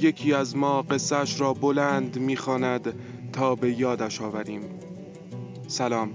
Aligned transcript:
یکی 0.00 0.34
از 0.34 0.56
ما 0.56 0.82
قصهش 0.82 1.40
را 1.40 1.54
بلند 1.54 2.18
می‌خواند 2.18 2.94
تا 3.32 3.54
به 3.54 3.72
یادش 3.80 4.20
آوریم. 4.20 4.62
سلام. 5.66 6.10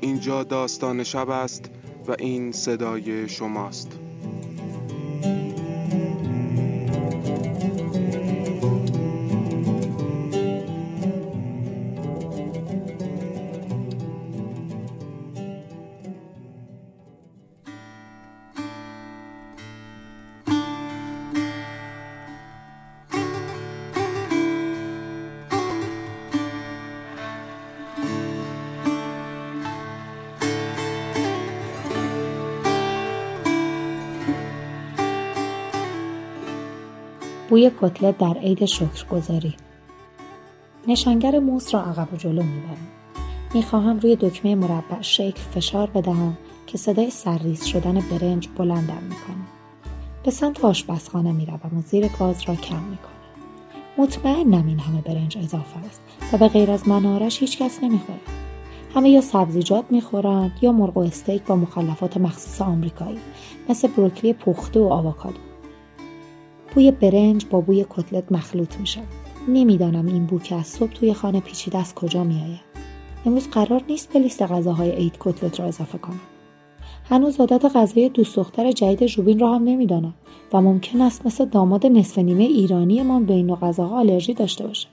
اینجا 0.00 0.44
داستان 0.44 1.02
شب 1.04 1.30
است 1.30 1.70
و 2.08 2.16
این 2.18 2.52
صدای 2.52 3.28
شماست. 3.28 3.98
بوی 37.56 37.70
کتلت 37.80 38.18
در 38.18 38.38
عید 38.38 38.64
شکرگزاری. 38.64 39.54
نشانگر 40.88 41.38
موس 41.38 41.74
را 41.74 41.82
عقب 41.82 42.14
و 42.14 42.16
جلو 42.16 42.42
می‌برم. 42.42 42.86
می‌خواهم 43.54 43.98
روی 43.98 44.16
دکمه 44.16 44.54
مربع 44.54 45.00
شکل 45.00 45.40
فشار 45.54 45.90
بدهم 45.90 46.36
که 46.66 46.78
صدای 46.78 47.10
سرریز 47.10 47.64
شدن 47.64 47.94
برنج 47.94 48.48
بلندم 48.58 49.02
می‌کنه. 49.02 49.44
به 50.24 50.30
سمت 50.30 50.64
آشپزخانه 50.64 51.32
می‌روم 51.32 51.78
و 51.78 51.82
زیر 51.82 52.08
گاز 52.08 52.42
را 52.48 52.54
کم 52.54 52.82
می‌کنم. 52.82 53.12
مطمئنم 53.98 54.66
این 54.66 54.78
همه 54.78 55.00
برنج 55.00 55.38
اضافه 55.38 55.78
است 55.86 56.00
و 56.32 56.38
به 56.38 56.48
غیر 56.48 56.70
از 56.70 56.88
من 56.88 57.06
آرش 57.06 57.40
هیچکس 57.40 57.78
نمی‌خوره. 57.82 58.20
همه 58.94 59.10
یا 59.10 59.20
سبزیجات 59.20 59.84
می‌خورند 59.90 60.52
یا 60.62 60.72
مرغ 60.72 60.96
و 60.96 61.00
استیک 61.00 61.42
با 61.42 61.56
مخلفات 61.56 62.16
مخصوص 62.16 62.62
آمریکایی 62.62 63.18
مثل 63.68 63.88
بروکلی 63.88 64.32
پخته 64.32 64.80
و 64.80 64.84
آووکادو. 64.84 65.38
بوی 66.76 66.90
برنج 66.90 67.46
با 67.50 67.60
بوی 67.60 67.86
کتلت 67.90 68.32
مخلوط 68.32 68.80
می 68.80 68.86
شود. 68.86 69.08
نمی‌دانم 69.48 70.06
این 70.06 70.26
بو 70.26 70.38
که 70.38 70.54
از 70.54 70.66
صبح 70.66 70.92
توی 70.92 71.14
خانه 71.14 71.40
پیچیده 71.40 71.78
از 71.78 71.94
کجا 71.94 72.24
می 72.24 72.34
آید. 72.34 72.60
امروز 73.26 73.48
قرار 73.48 73.82
نیست 73.88 74.12
به 74.12 74.18
لیست 74.18 74.42
غذاهای 74.42 74.90
عید 74.90 75.16
کتلت 75.20 75.60
را 75.60 75.66
اضافه 75.66 75.98
کنم. 75.98 76.20
هنوز 77.04 77.40
عادت 77.40 77.76
غذای 77.76 78.08
دوست 78.08 78.36
دختر 78.36 78.72
جدید 78.72 79.06
ژوبین 79.06 79.38
را 79.38 79.54
هم 79.54 79.64
نمی‌دانم 79.64 80.14
و 80.52 80.60
ممکن 80.60 81.00
است 81.00 81.26
مثل 81.26 81.44
داماد 81.44 81.86
نصف 81.86 82.18
نیمه 82.18 82.44
ایرانیمان 82.44 83.26
به 83.26 83.34
این 83.34 83.54
غذاها 83.54 83.98
آلرژی 83.98 84.34
داشته 84.34 84.66
باشه. 84.66 84.88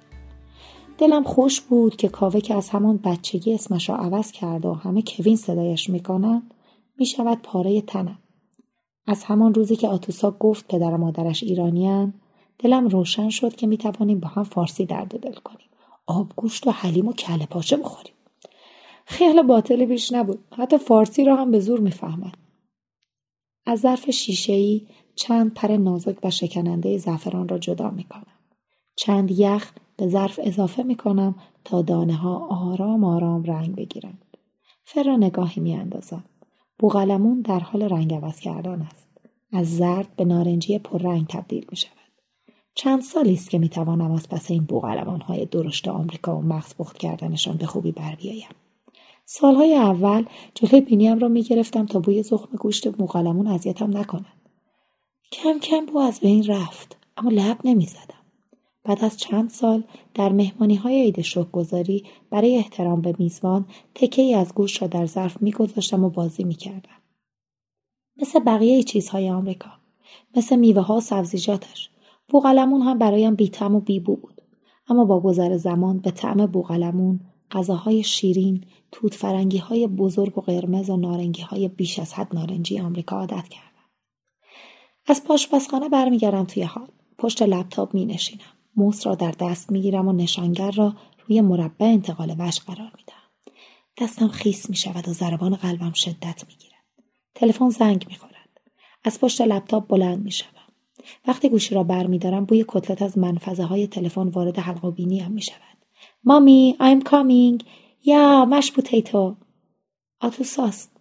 دلم 0.98 1.24
خوش 1.24 1.62
بود 1.62 1.96
که 1.96 2.08
کاوه 2.08 2.40
که 2.40 2.56
از 2.56 2.70
همان 2.70 2.98
بچگی 2.98 3.54
اسمش 3.54 3.90
را 3.90 3.96
عوض 3.96 4.32
کرده 4.32 4.68
و 4.68 4.74
همه 4.74 5.02
کوین 5.02 5.36
صدایش 5.36 5.90
می‌کنند 5.90 6.54
می‌شود 6.98 7.38
پاره 7.44 7.82
تنم 7.82 8.18
از 9.08 9.24
همان 9.24 9.54
روزی 9.54 9.76
که 9.76 9.88
آتوسا 9.88 10.32
گفت 10.32 10.68
پدر 10.68 10.94
و 10.94 10.98
مادرش 10.98 11.44
ایرانیان 11.44 12.14
دلم 12.60 12.88
روشن 12.88 13.30
شد 13.30 13.56
که 13.56 13.68
می 13.68 13.78
توانیم 13.78 14.20
با 14.20 14.28
هم 14.28 14.44
فارسی 14.44 14.86
درد 14.86 15.20
دل 15.20 15.34
کنیم 15.34 15.68
آبگوشت 16.08 16.68
و 16.68 16.72
حلیم 16.72 17.08
و 17.08 17.14
کله 17.14 17.46
پاچه 17.46 17.78
بخوریم 17.78 18.14
خیال 19.06 19.42
باطلی 19.42 19.86
بیش 19.86 20.12
نبود 20.12 20.40
حتی 20.58 20.78
فارسی 20.78 21.26
را 21.26 21.36
هم 21.36 21.52
به 21.52 21.60
زور 21.60 21.80
می‌فهمد 21.80 22.34
از 23.66 23.80
ظرف 23.80 24.10
شیشهای 24.10 24.88
چند 25.16 25.54
پر 25.54 25.68
نازک 25.68 26.18
و 26.24 26.30
شکننده 26.30 26.98
زعفران 26.98 27.48
را 27.48 27.58
جدا 27.58 27.90
می 27.90 28.04
کنم. 28.04 28.26
چند 28.96 29.32
یخ 29.32 29.74
به 29.98 30.08
ظرف 30.08 30.40
اضافه 30.44 30.84
می 30.84 30.96
کنم 30.96 31.36
تا 31.64 31.82
دانه 31.82 32.14
ها 32.14 32.48
آرام 32.48 33.04
آرام 33.04 33.44
رنگ 33.44 33.76
بگیرند. 33.76 34.38
فر 34.86 35.04
را 35.04 35.16
نگاهی 35.16 35.62
می 35.62 35.76
اندازم. 35.76 36.24
بوغلمون 36.80 37.42
در 37.42 37.60
حال 37.60 37.84
رنگ 37.84 38.14
عوض 38.14 38.40
کردن 38.40 38.82
است. 38.82 39.08
از 39.52 39.78
زرد 39.78 40.16
به 40.16 40.26
نارنجی 40.26 40.80
پررنگ 40.80 41.28
تبدیل 41.28 41.66
می 41.72 41.78
شود. 41.78 41.92
چند 42.76 43.02
سالی 43.02 43.34
است 43.34 43.50
که 43.50 43.58
می 43.58 43.70
توانم 43.70 44.12
از 44.12 44.30
پس 44.30 44.52
این 44.52 44.64
بوغلمون 44.64 45.22
های 45.22 45.46
درشت 45.46 45.88
آمریکا 45.88 46.38
و 46.38 46.42
مغز 46.42 46.76
پخت 46.76 46.98
کردنشان 46.98 47.58
به 47.58 47.66
خوبی 47.66 47.92
بر 47.92 48.16
بیایم. 48.16 48.50
سالهای 49.26 49.76
اول 49.76 50.26
جلوی 50.56 50.82
بینیم 50.82 51.20
را 51.20 51.28
می 51.28 51.44
گرفتم 51.44 51.86
تا 51.86 52.00
بوی 52.00 52.24
زخم 52.24 52.58
گوشت 52.58 52.92
بوغلمون 52.92 53.48
اذیتم 53.48 53.98
نکند. 53.98 54.26
کم 55.32 55.60
کم 55.60 55.86
بو 55.86 56.00
از 56.00 56.20
بین 56.20 56.48
رفت 56.48 56.98
اما 57.18 57.30
لب 57.30 57.58
نمی 57.64 57.86
زدم. 57.86 58.23
بعد 58.84 59.06
از 59.06 59.18
چند 59.18 59.50
سال 59.50 59.84
در 60.14 60.32
مهمانی 60.32 60.76
های 60.76 61.02
عید 61.04 61.20
گذاری 61.52 62.04
برای 62.30 62.58
احترام 62.58 63.02
به 63.02 63.16
میزبان 63.20 63.66
تکه 63.96 64.22
ای 64.22 64.34
از 64.34 64.54
گوش 64.54 64.82
را 64.82 64.88
در 64.88 65.06
ظرف 65.06 65.42
میگذاشتم 65.42 66.04
و 66.04 66.10
بازی 66.10 66.44
می‌کردم. 66.44 67.02
مثل 68.18 68.40
بقیه 68.40 68.84
چیزهای 68.84 69.30
آمریکا. 69.30 69.70
مثل 70.36 70.56
میوه 70.56 70.82
ها 70.82 70.98
و 70.98 71.02
سبزیجاتش. 71.02 71.90
بوغلمون 72.30 72.82
هم 72.82 72.98
برایم 72.98 73.36
بیتم 73.36 73.76
و 73.76 73.80
بیبو 73.80 74.16
بود. 74.16 74.42
اما 74.88 75.06
با 75.06 75.20
گذر 75.20 75.58
زمان 75.58 76.00
به 76.00 76.12
طعم 76.12 76.46
بوغلمون، 76.46 77.20
غذاهای 77.52 78.04
شیرین، 78.04 78.64
توت 78.92 79.14
فرنگی 79.14 79.58
های 79.58 79.88
بزرگ 79.88 80.38
و 80.38 80.42
قرمز 80.42 80.90
و 80.90 80.98
نارنگی 80.98 81.42
های 81.42 81.68
بیش 81.68 82.00
از 82.00 82.14
حد 82.14 82.36
نارنجی 82.36 82.80
آمریکا 82.80 83.16
عادت 83.16 83.48
کردم. 83.48 83.90
از 85.08 85.24
پاشپزخانه 85.24 85.90
برمیگردم 85.90 86.44
توی 86.44 86.64
حال. 86.64 86.88
پشت 87.18 87.42
لپتاپ 87.42 87.94
می 87.94 88.06
نشینم. 88.06 88.63
موس 88.76 89.08
را 89.08 89.16
در 89.16 89.32
دست 89.32 89.72
می‌گیرم 89.72 90.08
و 90.08 90.12
نشانگر 90.12 90.72
را 90.72 90.96
روی 91.28 91.42
مربع 91.42 91.86
انتقال 91.86 92.36
وش 92.40 92.60
قرار 92.60 92.92
می‌دهم 92.98 93.24
دستم 94.02 94.28
خیس 94.28 94.70
می 94.70 94.76
شود 94.76 95.10
و 95.10 95.14
ضربان 95.14 95.56
قلبم 95.56 95.94
شدت 95.94 96.44
می 96.48 96.56
گیرد. 96.56 96.74
تلفن 97.36 97.70
زنگ 97.70 98.06
می 98.10 98.16
خورد. 98.16 98.34
از 99.04 99.20
پشت 99.20 99.42
لپتاپ 99.42 99.88
بلند 99.88 100.24
می 100.24 100.32
شوم. 100.32 100.50
وقتی 101.28 101.50
گوشی 101.50 101.76
را 101.76 101.84
برمیدارم 101.84 102.46
بوی 102.46 102.66
کتلت 102.68 103.02
از 103.02 103.18
منفذه 103.18 103.64
های 103.64 103.88
تلفن 103.88 104.28
وارد 104.28 104.60
حلق 104.60 104.86
و 104.86 104.92
بینی 104.92 105.20
هم 105.20 105.32
می 105.32 105.42
شود. 105.42 105.78
مامی 106.24 106.78
I'm 106.80 107.10
coming 107.10 107.66
یا 108.06 108.46
مش 108.46 108.72
پوتیتو 108.72 109.36
آتوساست 110.20 110.92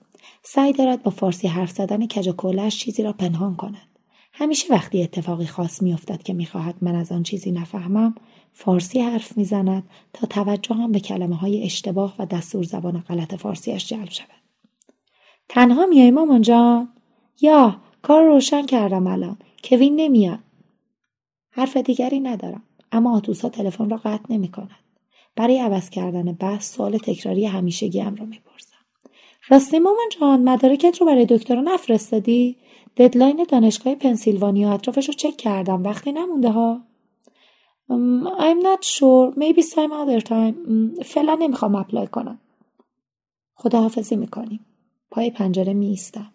سعی 0.43 0.73
دارد 0.73 1.02
با 1.02 1.11
فارسی 1.11 1.49
حرف 1.49 1.70
زدن 1.70 2.06
کج 2.06 2.69
چیزی 2.69 3.02
را 3.02 3.12
پنهان 3.12 3.56
کند 3.56 3.92
همیشه 4.32 4.73
وقتی 4.75 5.02
اتفاقی 5.02 5.46
خاص 5.46 5.82
میافتد 5.82 6.23
که 6.23 6.32
می‌خواهد 6.32 6.75
من 6.81 6.94
از 6.94 7.12
آن 7.12 7.23
چیزی 7.23 7.52
نفهمم 7.52 8.14
فارسی 8.52 9.00
حرف 9.00 9.37
می‌زند 9.37 9.90
تا 10.12 10.26
توجهم 10.26 10.93
به 10.93 11.00
کلمه 11.00 11.37
های 11.37 11.62
اشتباه 11.62 12.14
و 12.19 12.26
دستور 12.26 12.62
زبان 12.62 13.00
غلط 13.00 13.34
فارسیش 13.34 13.87
جلب 13.87 14.11
شود. 14.11 14.26
تنها 15.49 15.87
میای 15.87 16.11
مامان 16.11 16.43
جان. 16.43 16.88
یا 17.40 17.76
کار 18.02 18.25
روشن 18.25 18.67
کردم 18.67 19.06
الان. 19.06 19.37
کوین 19.64 19.96
نمیاد. 19.96 20.38
حرف 21.50 21.76
دیگری 21.76 22.20
ندارم 22.20 22.62
اما 22.93 23.17
آتوسا 23.17 23.49
تلفن 23.49 23.90
را 23.90 23.96
قطع 23.96 24.25
نمی 24.31 24.49
کند. 24.49 24.79
برای 25.37 25.58
عوض 25.58 25.90
کردن 25.90 26.32
بحث 26.32 26.75
سوال 26.75 26.99
تکراری 26.99 27.46
همیشگیم 27.46 28.14
را 28.14 28.25
می‌پرسم. 28.25 28.76
راستی 29.49 29.79
مامان 29.79 30.08
جان 30.20 30.43
مدارکت 30.43 30.99
رو 31.00 31.06
برای 31.06 31.26
دکتر 31.26 31.61
نفرستادی؟ 31.61 32.56
deadline 32.96 33.46
دانشگاه 33.49 33.94
پنسیلوانیا 33.94 34.73
اطرافش 34.73 35.06
رو 35.06 35.15
چک 35.15 35.37
کردم. 35.37 35.83
وقتی 35.83 36.12
نمونده 36.12 36.50
ها؟ 36.50 36.81
I'm 38.39 38.61
not 38.62 38.85
sure. 38.85 39.35
Maybe 39.37 39.62
some 39.62 39.93
other 39.93 40.21
time. 40.21 40.55
فعلا 41.05 41.35
نمی‌خوام 41.35 41.75
apply 41.75 42.06
کنم. 42.06 42.39
خداحافظی 43.55 44.17
می‌کنیم 44.17 44.61
پای 45.11 45.31
پنجره 45.31 45.73
میایستم. 45.73 46.33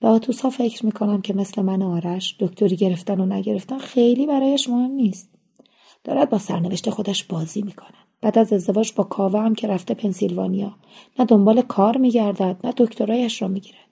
به 0.00 0.08
آتوسا 0.08 0.50
فکر 0.50 0.86
می‌کنم 0.86 1.20
که 1.22 1.34
مثل 1.34 1.62
من 1.62 1.75
و 1.75 1.82
آرش 1.82 2.36
دکتری 2.40 2.76
گرفتن 2.76 3.20
و 3.20 3.26
نگرفتن 3.26 3.78
خیلی 3.78 4.26
برایش 4.26 4.68
مهم 4.68 4.90
نیست. 4.90 5.30
دارد 6.04 6.30
با 6.30 6.38
سرنوشت 6.38 6.90
خودش 6.90 7.24
بازی 7.24 7.62
می‌کنه 7.62 7.96
بعد 8.20 8.38
از 8.38 8.52
ازدواج 8.52 8.92
با 8.92 9.04
کاوه 9.04 9.40
هم 9.40 9.54
که 9.54 9.68
رفته 9.68 9.94
پنسیلوانیا. 9.94 10.76
نه 11.18 11.24
دنبال 11.24 11.62
کار 11.62 11.96
میگردد 11.96 12.56
نه 12.64 12.74
دکترایش 12.76 13.42
را 13.42 13.48
می‌گیرد. 13.48 13.85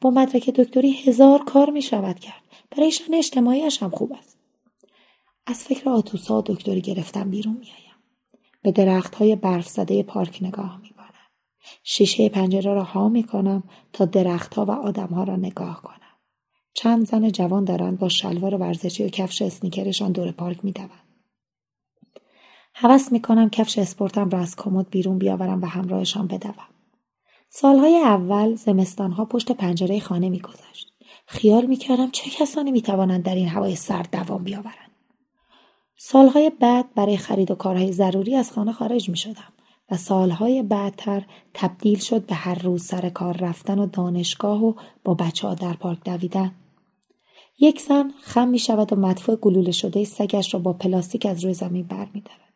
با 0.00 0.10
مدرک 0.10 0.50
دکتری 0.50 0.92
هزار 0.92 1.44
کار 1.44 1.70
می‌شود 1.70 2.18
کرد. 2.18 2.42
برای 2.70 2.90
شان 2.90 3.14
اجتماعیش 3.14 3.82
هم 3.82 3.90
خوب 3.90 4.12
است. 4.12 4.38
از 5.46 5.64
فکر 5.64 5.90
آتوسا 5.90 6.40
دکتری 6.40 6.80
گرفتن 6.80 7.30
بیرون 7.30 7.52
میآیم 7.52 7.96
به 8.62 8.72
درخت 8.72 9.14
های 9.14 9.36
برف 9.36 9.68
زده 9.68 10.02
پارک 10.02 10.38
نگاه 10.42 10.80
می‌کنم 10.82 11.10
شیشه 11.82 12.28
پنجره 12.28 12.74
را 12.74 12.84
ها 12.84 13.08
می‌کنم 13.08 13.62
تا 13.92 14.04
درختها 14.04 14.64
و 14.64 14.70
آدمها 14.70 15.24
را 15.24 15.36
نگاه 15.36 15.82
کنم. 15.82 15.96
چند 16.74 17.06
زن 17.06 17.30
جوان 17.30 17.64
دارند 17.64 17.98
با 17.98 18.08
شلوار 18.08 18.54
ورزشی 18.54 19.04
و 19.04 19.08
کفش 19.08 19.42
اسنیکرشان 19.42 20.12
دور 20.12 20.30
پارک 20.30 20.64
می‌دوند 20.64 20.90
هوس 22.74 23.12
می‌کنم 23.12 23.50
کفش 23.50 23.78
اسپورتم 23.78 24.30
را 24.30 24.38
از 24.38 24.56
کمد 24.56 24.90
بیرون 24.90 25.18
بیاورم 25.18 25.62
و 25.62 25.66
همراهشان 25.66 26.26
بدوم. 26.26 26.69
سالهای 27.52 27.96
اول 27.96 28.54
زمستانها 28.54 29.24
پشت 29.24 29.52
پنجره 29.52 30.00
خانه 30.00 30.28
میگذشت 30.28 30.92
خیال 31.26 31.66
می‌کردم 31.66 32.10
چه 32.10 32.30
کسانی 32.30 32.70
می‌توانند 32.70 33.22
در 33.22 33.34
این 33.34 33.48
هوای 33.48 33.76
سرد 33.76 34.08
دوام 34.12 34.44
بیاورند 34.44 34.90
سالهای 35.96 36.50
بعد 36.60 36.94
برای 36.94 37.16
خرید 37.16 37.50
و 37.50 37.54
کارهای 37.54 37.92
ضروری 37.92 38.36
از 38.36 38.52
خانه 38.52 38.72
خارج 38.72 39.08
می‌شدم 39.08 39.52
و 39.90 39.96
سالهای 39.96 40.62
بعدتر 40.62 41.26
تبدیل 41.54 41.98
شد 41.98 42.26
به 42.26 42.34
هر 42.34 42.62
روز 42.62 42.84
سر 42.84 43.08
کار 43.08 43.36
رفتن 43.36 43.78
و 43.78 43.86
دانشگاه 43.86 44.64
و 44.64 44.74
با 45.04 45.14
بچه 45.14 45.48
ها 45.48 45.54
در 45.54 45.72
پارک 45.72 46.04
دویدن. 46.04 46.52
یک 47.58 47.80
زن 47.80 48.10
خم 48.20 48.48
می 48.48 48.58
شود 48.58 48.92
و 48.92 48.96
مدفوع 48.96 49.36
گلوله 49.36 49.72
شده 49.72 50.04
سگش 50.04 50.54
را 50.54 50.60
با 50.60 50.72
پلاستیک 50.72 51.26
از 51.26 51.44
روی 51.44 51.54
زمین 51.54 51.86
بر 51.86 52.06
می 52.14 52.20
دارد. 52.20 52.49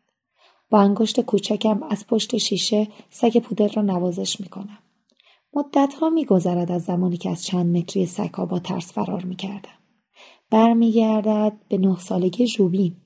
با 0.71 0.81
انگشت 0.81 1.21
کوچکم 1.21 1.83
از 1.83 2.07
پشت 2.07 2.37
شیشه 2.37 2.89
سگ 3.11 3.39
پودر 3.39 3.69
را 3.69 3.83
نوازش 3.83 4.41
می 4.41 4.49
کنم. 4.49 4.79
مدت 5.55 5.95
ها 5.95 6.11
می 6.11 6.25
گذرد 6.25 6.73
از 6.73 6.83
زمانی 6.83 7.17
که 7.17 7.31
از 7.31 7.45
چند 7.45 7.77
متری 7.77 8.07
سگها 8.07 8.47
با 8.47 8.59
ترس 8.59 8.93
فرار 8.93 9.25
می 9.25 9.37
کردم. 9.37 9.79
برمیگردد 10.51 11.53
به 11.69 11.79
نه 11.79 11.99
سالگی 11.99 12.47
ژوبین 12.47 12.97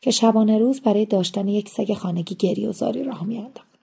که 0.00 0.10
شبانه 0.10 0.58
روز 0.58 0.80
برای 0.80 1.06
داشتن 1.06 1.48
یک 1.48 1.68
سگ 1.68 1.94
خانگی 1.94 2.34
گری 2.34 2.66
و 2.66 2.72
زاری 2.72 3.04
راه 3.04 3.24
میانداخت 3.24 3.78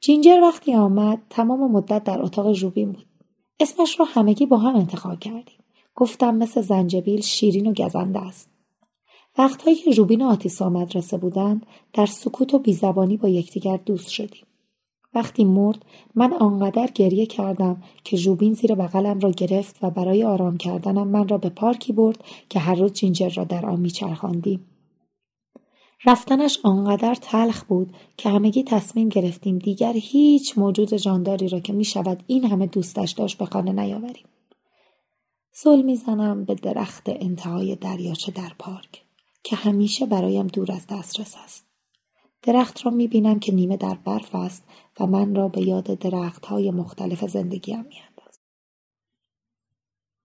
جینجر 0.00 0.40
وقتی 0.42 0.74
آمد 0.74 1.22
تمام 1.30 1.70
مدت 1.70 2.04
در 2.04 2.22
اتاق 2.22 2.52
ژوبین 2.52 2.92
بود 2.92 3.06
اسمش 3.60 4.00
رو 4.00 4.04
همگی 4.04 4.46
با 4.46 4.56
هم 4.56 4.76
انتخاب 4.76 5.20
کردیم 5.20 5.58
گفتم 5.94 6.34
مثل 6.34 6.60
زنجبیل 6.60 7.20
شیرین 7.20 7.66
و 7.66 7.72
گزنده 7.72 8.18
است 8.18 8.49
وقتهایی 9.38 9.76
که 9.76 9.90
ژوبین 9.90 10.22
و 10.22 10.24
آتیسا 10.24 10.68
مدرسه 10.68 11.16
بودند 11.16 11.66
در 11.92 12.06
سکوت 12.06 12.54
و 12.54 12.58
بیزبانی 12.58 13.16
با 13.16 13.28
یکدیگر 13.28 13.76
دوست 13.76 14.08
شدیم. 14.08 14.46
وقتی 15.14 15.44
مرد 15.44 15.84
من 16.14 16.32
آنقدر 16.32 16.86
گریه 16.94 17.26
کردم 17.26 17.82
که 18.04 18.16
ژوبین 18.16 18.52
زیر 18.52 18.74
بغلم 18.74 19.20
را 19.20 19.30
گرفت 19.30 19.76
و 19.82 19.90
برای 19.90 20.24
آرام 20.24 20.56
کردنم 20.56 21.08
من 21.08 21.28
را 21.28 21.38
به 21.38 21.48
پارکی 21.48 21.92
برد 21.92 22.24
که 22.48 22.58
هر 22.58 22.74
روز 22.74 22.92
جینجر 22.92 23.28
را 23.28 23.44
در 23.44 23.66
آن 23.66 23.80
میچرخاندیم. 23.80 24.66
رفتنش 26.04 26.58
آنقدر 26.62 27.14
تلخ 27.14 27.64
بود 27.64 27.92
که 28.16 28.28
همگی 28.28 28.62
تصمیم 28.62 29.08
گرفتیم 29.08 29.58
دیگر 29.58 29.92
هیچ 29.92 30.58
موجود 30.58 30.94
جانداری 30.94 31.48
را 31.48 31.60
که 31.60 31.72
می 31.72 31.84
شود 31.84 32.24
این 32.26 32.44
همه 32.44 32.66
دوستش 32.66 33.10
داشت 33.10 33.38
به 33.38 33.46
خانه 33.46 33.72
نیاوریم. 33.72 34.26
زل 35.52 35.82
می‌زنم 35.82 36.44
به 36.44 36.54
درخت 36.54 37.02
انتهای 37.06 37.76
دریاچه 37.76 38.32
در 38.32 38.52
پارک. 38.58 39.04
که 39.42 39.56
همیشه 39.56 40.06
برایم 40.06 40.46
دور 40.46 40.72
از 40.72 40.86
دسترس 40.86 41.34
است. 41.44 41.66
درخت 42.42 42.86
را 42.86 42.92
می 42.92 43.08
بینم 43.08 43.38
که 43.38 43.52
نیمه 43.52 43.76
در 43.76 43.94
برف 43.94 44.34
است 44.34 44.64
و 45.00 45.06
من 45.06 45.34
را 45.34 45.48
به 45.48 45.62
یاد 45.62 45.84
درخت 45.84 46.46
های 46.46 46.70
مختلف 46.70 47.24
زندگیم 47.24 47.78
می 47.78 47.96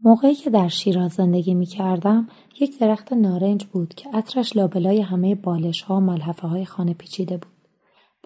موقعی 0.05 0.35
که 0.35 0.49
در 0.49 0.67
شیراز 0.67 1.11
زندگی 1.11 1.53
می 1.53 1.65
کردم 1.65 2.27
یک 2.59 2.79
درخت 2.79 3.13
نارنج 3.13 3.65
بود 3.65 3.93
که 3.93 4.09
عطرش 4.13 4.55
لابلای 4.55 5.01
همه 5.01 5.35
بالش 5.35 5.81
ها 5.81 5.97
و 5.97 5.99
ملحفه 5.99 6.47
های 6.47 6.65
خانه 6.65 6.93
پیچیده 6.93 7.37
بود. 7.37 7.51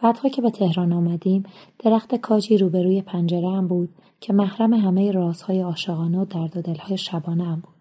بعدها 0.02 0.30
که 0.30 0.42
به 0.42 0.50
تهران 0.50 0.94
آمدیم 0.94 1.44
درخت 1.80 2.16
کاجی 2.16 2.58
روبروی 2.58 3.02
پنجره 3.02 3.50
هم 3.50 3.68
بود 3.68 3.90
که 4.20 4.34
محرم 4.34 4.74
همه 4.74 5.12
رازهای 5.12 5.62
عاشقانه 5.62 6.20
و 6.20 6.26
درد 6.26 6.58
و 6.58 6.62
دلهای 6.62 6.98
شبانه 6.98 7.44
هم 7.44 7.60
بود. 7.60 7.79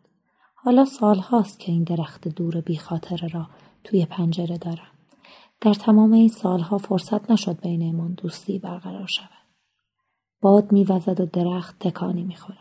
حالا 0.65 0.85
سال 0.85 1.19
هاست 1.19 1.61
که 1.61 1.73
این 1.73 1.85
درخت 1.85 2.29
دور 2.29 2.61
بی 2.61 2.77
خاطره 2.77 3.29
را 3.29 3.47
توی 3.85 4.07
پنجره 4.07 4.59
دارم. 4.59 4.91
در 5.61 5.75
تمام 5.75 6.13
این 6.13 6.29
سالها 6.29 6.79
فرصت 6.79 7.31
نشد 7.31 7.61
بینمان 7.61 8.13
دوستی 8.13 8.59
برقرار 8.59 9.07
شود. 9.07 9.29
باد 10.41 10.73
میوزد 10.73 11.21
و 11.21 11.27
درخت 11.27 11.79
تکانی 11.79 12.23
می‌خورد. 12.23 12.59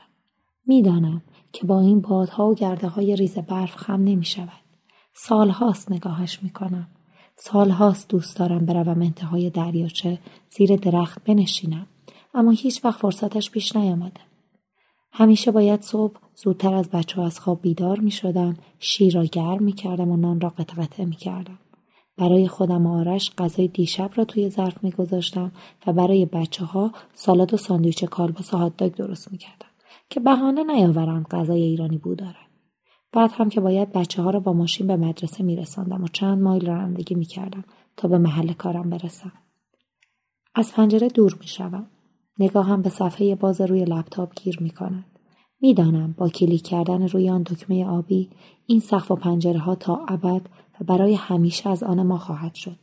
می‌دانم 0.65 1.21
که 1.53 1.67
با 1.67 1.79
این 1.79 2.01
بادها 2.01 2.47
و 2.47 2.55
گرده 2.55 2.87
های 2.87 3.15
ریز 3.15 3.37
برف 3.37 3.75
خم 3.75 4.03
نمی 4.03 4.25
شود. 4.25 4.61
سالهاست 5.13 5.91
نگاهش 5.91 6.43
می 6.43 6.49
کنم. 6.49 6.87
سالهاست 7.35 8.09
دوست 8.09 8.37
دارم 8.37 8.65
بروم 8.65 9.01
انتهای 9.01 9.49
دریاچه 9.49 10.19
زیر 10.49 10.75
درخت 10.75 11.23
بنشینم. 11.23 11.87
اما 12.33 12.51
هیچ 12.51 12.85
وقت 12.85 12.99
فرصتش 12.99 13.51
پیش 13.51 13.75
نیامده. 13.75 14.21
همیشه 15.11 15.51
باید 15.51 15.81
صبح 15.81 16.19
زودتر 16.43 16.73
از 16.73 16.89
بچه 16.89 17.21
ها 17.21 17.25
از 17.25 17.39
خواب 17.39 17.61
بیدار 17.61 17.99
می 17.99 18.11
شدم، 18.11 18.57
شیر 18.79 19.15
را 19.15 19.25
گرم 19.25 19.63
می 19.63 19.71
کردم 19.71 20.11
و 20.11 20.17
نان 20.17 20.41
را 20.41 20.49
قطع 20.49 21.05
می 21.05 21.15
کردم. 21.15 21.59
برای 22.17 22.47
خودم 22.47 22.87
آرش 22.87 23.31
غذای 23.37 23.67
دیشب 23.67 24.11
را 24.15 24.25
توی 24.25 24.49
ظرف 24.49 24.83
می 24.83 24.91
گذاشتم 24.91 25.51
و 25.87 25.93
برای 25.93 26.25
بچه 26.25 26.65
ها 26.65 26.91
سالاد 27.13 27.53
و 27.53 27.57
ساندویچ 27.57 28.05
کالباس 28.05 28.53
و 28.53 28.57
هات 28.57 28.77
درست 28.77 29.31
می 29.31 29.37
کردم. 29.37 29.67
که 30.09 30.19
بهانه 30.19 30.63
نیاورند 30.63 31.27
غذای 31.27 31.61
ایرانی 31.61 31.97
بو 31.97 32.15
دارد 32.15 32.47
بعد 33.11 33.31
هم 33.33 33.49
که 33.49 33.61
باید 33.61 33.91
بچه 33.91 34.21
ها 34.21 34.29
را 34.29 34.39
با 34.39 34.53
ماشین 34.53 34.87
به 34.87 34.95
مدرسه 34.95 35.43
میرساندم 35.43 36.03
و 36.03 36.07
چند 36.07 36.41
مایل 36.41 36.65
رانندگی 36.65 37.15
می‌کردم 37.15 37.63
تا 37.97 38.07
به 38.07 38.17
محل 38.17 38.53
کارم 38.53 38.89
برسم 38.89 39.31
از 40.55 40.73
پنجره 40.73 41.07
دور 41.07 41.37
می‌شوم 41.39 41.87
نگاهم 42.39 42.81
به 42.81 42.89
صفحه 42.89 43.35
باز 43.35 43.61
روی 43.61 43.85
لپتاپ 43.85 44.33
گیر 44.35 44.57
می‌کند 44.61 45.16
می‌دانم 45.61 46.15
با 46.17 46.29
کلیک 46.29 46.63
کردن 46.63 47.07
روی 47.07 47.29
آن 47.29 47.43
دکمه 47.43 47.85
آبی 47.85 48.29
این 48.65 48.79
سقف 48.79 49.11
و 49.11 49.15
پنجره 49.15 49.59
ها 49.59 49.75
تا 49.75 50.05
ابد 50.07 50.41
و 50.79 50.83
برای 50.83 51.13
همیشه 51.13 51.69
از 51.69 51.83
آن 51.83 52.03
ما 52.03 52.17
خواهد 52.17 52.55
شد 52.55 52.79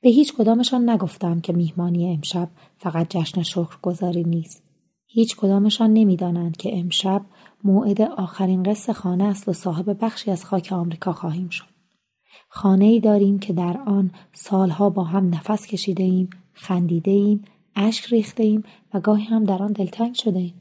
به 0.00 0.08
هیچ 0.08 0.34
کدامشان 0.34 0.90
نگفتم 0.90 1.40
که 1.40 1.52
میهمانی 1.52 2.12
امشب 2.12 2.48
فقط 2.78 3.06
جشن 3.16 3.42
شکرگزاری 3.42 4.24
نیست 4.24 4.62
هیچ 5.06 5.36
کدامشان 5.36 5.92
نمی‌دانند 5.92 6.56
که 6.56 6.78
امشب 6.78 7.22
موعد 7.64 8.02
آخرین 8.02 8.62
قصه 8.62 8.92
خانه 8.92 9.24
است 9.24 9.48
و 9.48 9.52
صاحب 9.52 10.04
بخشی 10.04 10.30
از 10.30 10.44
خاک 10.44 10.72
آمریکا 10.72 11.12
خواهیم 11.12 11.48
شد. 11.48 11.64
خانه 12.48 12.84
ای 12.84 13.00
داریم 13.00 13.38
که 13.38 13.52
در 13.52 13.80
آن 13.86 14.10
سالها 14.32 14.90
با 14.90 15.04
هم 15.04 15.34
نفس 15.34 15.66
کشیده 15.66 16.02
ایم، 16.02 16.30
خندیده 16.52 17.10
ایم، 17.10 17.44
اشک 17.76 18.04
ریخته 18.12 18.42
ایم 18.42 18.62
و 18.94 19.00
گاهی 19.00 19.24
هم 19.24 19.44
در 19.44 19.62
آن 19.62 19.72
دلتنگ 19.72 20.14
شده 20.14 20.38
ایم. 20.38 20.54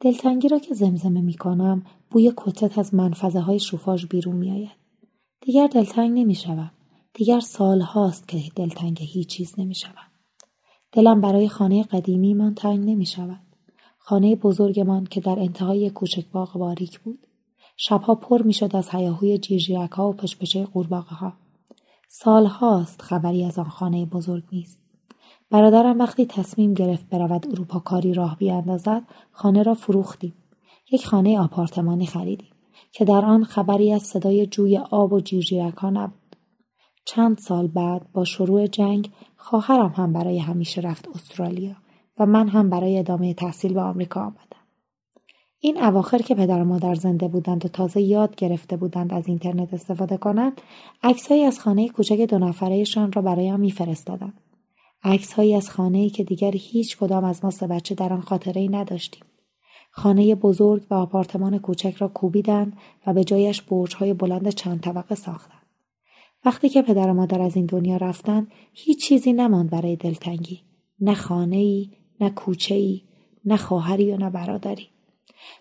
دلتنگی 0.00 0.48
را 0.48 0.58
که 0.58 0.74
زمزمه 0.74 1.20
می 1.20 1.34
کنم 1.34 1.82
بوی 2.10 2.32
کتت 2.36 2.78
از 2.78 2.94
منفذه 2.94 3.40
های 3.40 3.58
شوفاژ 3.58 4.06
بیرون 4.06 4.36
می 4.36 4.50
آید. 4.50 4.76
دیگر 5.40 5.66
دلتنگ 5.66 6.18
نمی 6.18 6.34
شوم. 6.34 6.70
دیگر 7.14 7.40
سال 7.40 7.80
هاست 7.80 8.28
که 8.28 8.42
دلتنگ 8.56 8.98
هیچ 9.00 9.28
چیز 9.28 9.54
نمی 9.58 9.74
شوم. 9.74 10.10
دلم 10.92 11.20
برای 11.20 11.48
خانه 11.48 11.82
قدیمی 11.82 12.34
من 12.34 12.54
تنگ 12.54 12.90
نمی 12.90 13.06
شود. 13.06 13.40
خانه 13.98 14.36
بزرگمان 14.36 15.04
که 15.04 15.20
در 15.20 15.38
انتهای 15.38 15.90
کوچک 15.90 16.26
باغ 16.32 16.58
باریک 16.58 17.00
بود. 17.00 17.26
شبها 17.76 18.14
پر 18.14 18.42
می 18.42 18.52
شد 18.52 18.76
از 18.76 18.88
هیاهوی 18.90 19.38
جیرجیرک 19.38 19.90
ها 19.90 20.08
و 20.08 20.12
پشپشه 20.12 20.64
قورباغه 20.64 21.14
ها. 21.14 21.32
سال 22.08 22.46
هاست 22.46 23.02
خبری 23.02 23.44
از 23.44 23.58
آن 23.58 23.68
خانه 23.68 24.06
بزرگ 24.06 24.44
نیست. 24.52 24.83
برادرم 25.54 25.98
وقتی 25.98 26.26
تصمیم 26.26 26.74
گرفت 26.74 27.08
برود 27.10 27.46
اروپا 27.52 27.78
کاری 27.78 28.14
راه 28.14 28.36
بیاندازد 28.38 29.02
خانه 29.32 29.62
را 29.62 29.74
فروختیم. 29.74 30.34
یک 30.92 31.06
خانه 31.06 31.40
آپارتمانی 31.40 32.06
خریدیم 32.06 32.48
که 32.92 33.04
در 33.04 33.24
آن 33.24 33.44
خبری 33.44 33.92
از 33.92 34.02
صدای 34.02 34.46
جوی 34.46 34.78
آب 34.78 35.12
و 35.12 35.20
جیرجیرک 35.20 35.74
ها 35.74 35.90
نبود. 35.90 36.36
چند 37.04 37.38
سال 37.38 37.66
بعد 37.66 38.12
با 38.12 38.24
شروع 38.24 38.66
جنگ 38.66 39.10
خواهرم 39.36 39.92
هم 39.96 40.12
برای 40.12 40.38
همیشه 40.38 40.80
رفت 40.80 41.08
استرالیا 41.14 41.76
و 42.18 42.26
من 42.26 42.48
هم 42.48 42.70
برای 42.70 42.98
ادامه 42.98 43.34
تحصیل 43.34 43.74
به 43.74 43.80
آمریکا 43.80 44.20
آمدم. 44.20 44.64
این 45.60 45.82
اواخر 45.84 46.18
که 46.18 46.34
پدر 46.34 46.62
و 46.62 46.64
مادر 46.64 46.94
زنده 46.94 47.28
بودند 47.28 47.64
و 47.64 47.68
تازه 47.68 48.00
یاد 48.00 48.36
گرفته 48.36 48.76
بودند 48.76 49.14
از 49.14 49.28
اینترنت 49.28 49.74
استفاده 49.74 50.16
کنند 50.16 50.60
عکسهایی 51.02 51.44
از 51.44 51.60
خانه 51.60 51.88
کوچک 51.88 52.20
دو 52.20 52.38
نفرهشان 52.38 53.12
را 53.12 53.22
برایم 53.22 53.60
میفرستادند 53.60 54.40
عکسهایی 55.04 55.54
از 55.54 55.70
خانه 55.70 56.10
که 56.10 56.24
دیگر 56.24 56.50
هیچ 56.50 56.96
کدام 56.96 57.24
از 57.24 57.44
ما 57.44 57.50
سه 57.50 57.66
بچه 57.66 57.94
در 57.94 58.12
آن 58.12 58.20
خاطره 58.20 58.60
ای 58.60 58.68
نداشتیم. 58.68 59.24
خانه 59.90 60.34
بزرگ 60.34 60.82
و 60.90 60.94
آپارتمان 60.94 61.58
کوچک 61.58 61.94
را 61.98 62.08
کوبیدند 62.08 62.76
و 63.06 63.12
به 63.14 63.24
جایش 63.24 63.62
برجهای 63.62 64.14
بلند 64.14 64.48
چند 64.48 64.80
طبقه 64.80 65.14
ساختند. 65.14 65.62
وقتی 66.44 66.68
که 66.68 66.82
پدر 66.82 67.08
و 67.08 67.14
مادر 67.14 67.42
از 67.42 67.56
این 67.56 67.66
دنیا 67.66 67.96
رفتند 67.96 68.52
هیچ 68.72 69.04
چیزی 69.04 69.32
نماند 69.32 69.70
برای 69.70 69.96
دلتنگی. 69.96 70.60
نه 71.00 71.14
خانه 71.14 71.56
ای 71.56 71.90
نه 72.20 72.30
کوچه 72.30 72.74
ای 72.74 73.02
نه 73.44 73.56
خواهری 73.56 74.12
و 74.12 74.16
نه 74.16 74.30
برادری. 74.30 74.88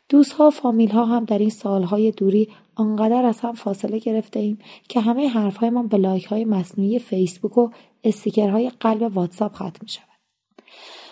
دوستها 0.10 0.48
و 0.48 0.50
فامیل 0.50 0.92
ها 0.92 1.06
هم 1.06 1.26
در 1.26 1.38
این 1.38 1.50
سالهای 1.50 2.12
دوری 2.12 2.50
آنقدر 2.76 3.26
از 3.26 3.40
هم 3.40 3.54
فاصله 3.54 4.00
گرفته 4.00 4.40
ایم 4.40 4.58
که 4.88 5.00
همه 5.02 5.28
حرفهایمان 5.28 5.88
به 5.88 5.98
لایک 5.98 6.26
های 6.26 6.46
مصنوعی 6.46 7.00
فیسبوک 7.00 7.58
و 7.58 7.70
استیکرهای 8.04 8.70
قلب 8.70 9.18
واتساپ 9.18 9.56
ختم 9.56 9.80
می 9.82 9.90
شود. 9.90 10.08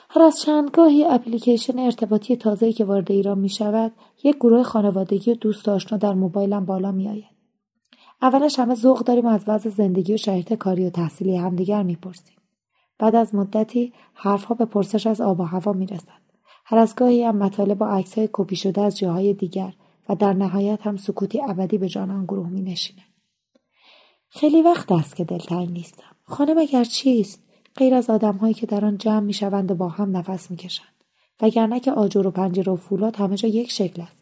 هر 0.09 0.21
از 0.21 0.41
چندگاهی 0.41 1.05
اپلیکیشن 1.05 1.79
ارتباطی 1.79 2.35
تازه‌ای 2.35 2.73
که 2.73 2.85
وارد 2.85 3.11
ایران 3.11 3.39
می 3.39 3.49
شود 3.49 3.91
یک 4.23 4.35
گروه 4.35 4.63
خانوادگی 4.63 5.31
و 5.31 5.35
دوست 5.35 5.69
آشنا 5.69 5.97
در 5.97 6.13
موبایلم 6.13 6.65
بالا 6.65 6.91
می 6.91 7.09
آید. 7.09 7.31
اولش 8.21 8.59
همه 8.59 8.75
ذوق 8.75 8.99
داریم 8.99 9.25
از 9.25 9.43
وضع 9.47 9.69
زندگی 9.69 10.13
و 10.13 10.17
شرایط 10.17 10.53
کاری 10.53 10.85
و 10.85 10.89
تحصیلی 10.89 11.37
همدیگر 11.37 11.83
می‌پرسیم 11.83 12.37
بعد 12.99 13.15
از 13.15 13.35
مدتی 13.35 13.93
حرفها 14.13 14.55
به 14.55 14.65
پرسش 14.65 15.07
از 15.07 15.21
آب 15.21 15.39
و 15.39 15.43
هوا 15.43 15.73
می‌رسد 15.73 16.21
هر 16.65 16.77
از 16.77 16.95
گاهی 16.95 17.23
هم 17.23 17.37
مطالب 17.37 17.81
و 17.81 17.85
های 17.85 18.29
کپی 18.33 18.55
شده 18.55 18.81
از 18.81 18.97
جاهای 18.97 19.33
دیگر 19.33 19.73
و 20.09 20.15
در 20.15 20.33
نهایت 20.33 20.87
هم 20.87 20.97
سکوتی 20.97 21.41
ابدی 21.41 21.77
به 21.77 21.89
جان 21.89 22.11
آن 22.11 22.25
گروه 22.25 22.49
می 22.49 22.61
نشینه. 22.61 23.01
خیلی 24.29 24.61
وقت 24.61 24.91
است 24.91 25.15
که 25.15 25.23
دلتنگ 25.23 25.71
نیستم. 25.71 26.10
خانه 26.31 26.53
مگر 26.53 26.83
چیست؟ 26.83 27.43
غیر 27.75 27.93
از 27.93 28.09
آدمهایی 28.09 28.53
که 28.53 28.65
در 28.65 28.85
آن 28.85 28.97
جمع 28.97 29.19
می 29.19 29.33
شوند 29.33 29.71
و 29.71 29.75
با 29.75 29.89
هم 29.89 30.17
نفس 30.17 30.51
می 30.51 30.57
کشند. 30.57 30.87
وگرنه 31.41 31.79
که 31.79 31.91
آجر 31.91 32.27
و 32.27 32.31
پنجره 32.31 32.73
و 32.73 32.75
فولاد 32.75 33.15
همه 33.15 33.35
جا 33.35 33.47
یک 33.49 33.71
شکل 33.71 34.01
است. 34.01 34.15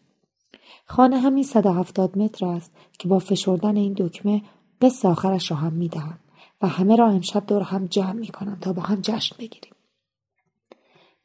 خانه 0.85 1.19
همین 1.19 1.43
170 1.43 2.17
متر 2.17 2.45
است 2.45 2.71
که 2.99 3.07
با 3.07 3.19
فشردن 3.19 3.77
این 3.77 3.93
دکمه 3.97 4.41
قصه 4.81 5.07
آخرش 5.07 5.51
را 5.51 5.57
هم 5.57 5.73
می 5.73 5.87
دهم 5.87 6.19
و 6.61 6.67
همه 6.67 6.95
را 6.95 7.07
امشب 7.09 7.45
دور 7.47 7.61
هم 7.61 7.85
جمع 7.85 8.11
می 8.11 8.27
کنم 8.27 8.57
تا 8.61 8.73
با 8.73 8.81
هم 8.81 9.01
جشن 9.01 9.35
بگیریم. 9.39 9.73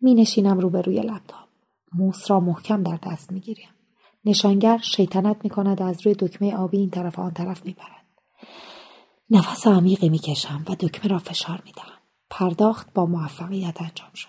می 0.00 0.14
نشینم 0.14 0.58
روبروی 0.58 1.00
لپتاپ. 1.00 1.48
موس 1.94 2.30
را 2.30 2.40
محکم 2.40 2.82
در 2.82 2.98
دست 3.02 3.32
می 3.32 3.40
گیریم. 3.40 3.68
نشانگر 4.24 4.78
شیطنت 4.78 5.36
می 5.44 5.50
کند 5.50 5.80
و 5.80 5.84
از 5.84 6.06
روی 6.06 6.14
دکمه 6.14 6.56
آبی 6.56 6.78
این 6.78 6.90
طرف 6.90 7.18
آن 7.18 7.30
طرف 7.30 7.66
می 7.66 7.72
برد. 7.72 8.04
نفس 9.34 9.66
عمیقی 9.66 10.08
می 10.08 10.18
کشم 10.18 10.64
و 10.68 10.74
دکمه 10.74 11.10
را 11.10 11.18
فشار 11.18 11.62
می 11.64 11.72
دهم. 11.72 11.98
پرداخت 12.30 12.94
با 12.94 13.06
موفقیت 13.06 13.82
انجام 13.82 14.10
شد. 14.14 14.28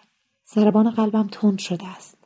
ضربان 0.54 0.90
قلبم 0.90 1.28
تند 1.32 1.60
شده 1.60 1.88
است. 1.88 2.18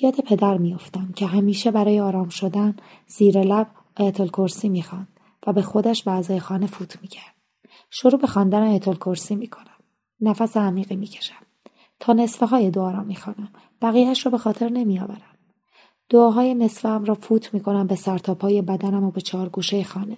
یاد 0.00 0.20
پدر 0.20 0.58
میافتم 0.58 1.12
که 1.16 1.26
همیشه 1.26 1.70
برای 1.70 2.00
آرام 2.00 2.28
شدن 2.28 2.76
زیر 3.06 3.42
لب 3.42 3.66
آیت 3.96 4.20
الکرسی 4.20 4.68
می‌خواند 4.68 5.08
و 5.46 5.52
به 5.52 5.62
خودش 5.62 6.02
به 6.02 6.10
اعضای 6.10 6.40
خانه 6.40 6.66
فوت 6.66 7.02
می‌کرد 7.02 7.34
شروع 7.90 8.20
به 8.20 8.26
خواندن 8.26 8.62
آیت 8.62 8.88
الکرسی 8.88 9.34
می‌کنم 9.34 9.78
نفس 10.20 10.56
عمیقی 10.56 10.96
می‌کشم 10.96 11.46
تا 12.00 12.12
نصفه 12.12 12.46
های 12.46 12.70
دعا 12.70 12.90
را 12.90 13.02
می‌خوانم 13.02 13.48
بقیهش 13.82 14.26
را 14.26 14.30
به 14.30 14.38
خاطر 14.38 14.68
نمیآورم 14.68 15.38
دعاهای 16.08 16.54
نصفه 16.54 16.98
را 16.98 17.14
فوت 17.14 17.54
می‌کنم 17.54 17.86
به 17.86 17.94
سرتاپای 17.94 18.62
بدنم 18.62 19.04
و 19.04 19.10
به 19.10 19.20
چهار 19.20 19.48
گوشه 19.48 19.84
خانه 19.84 20.16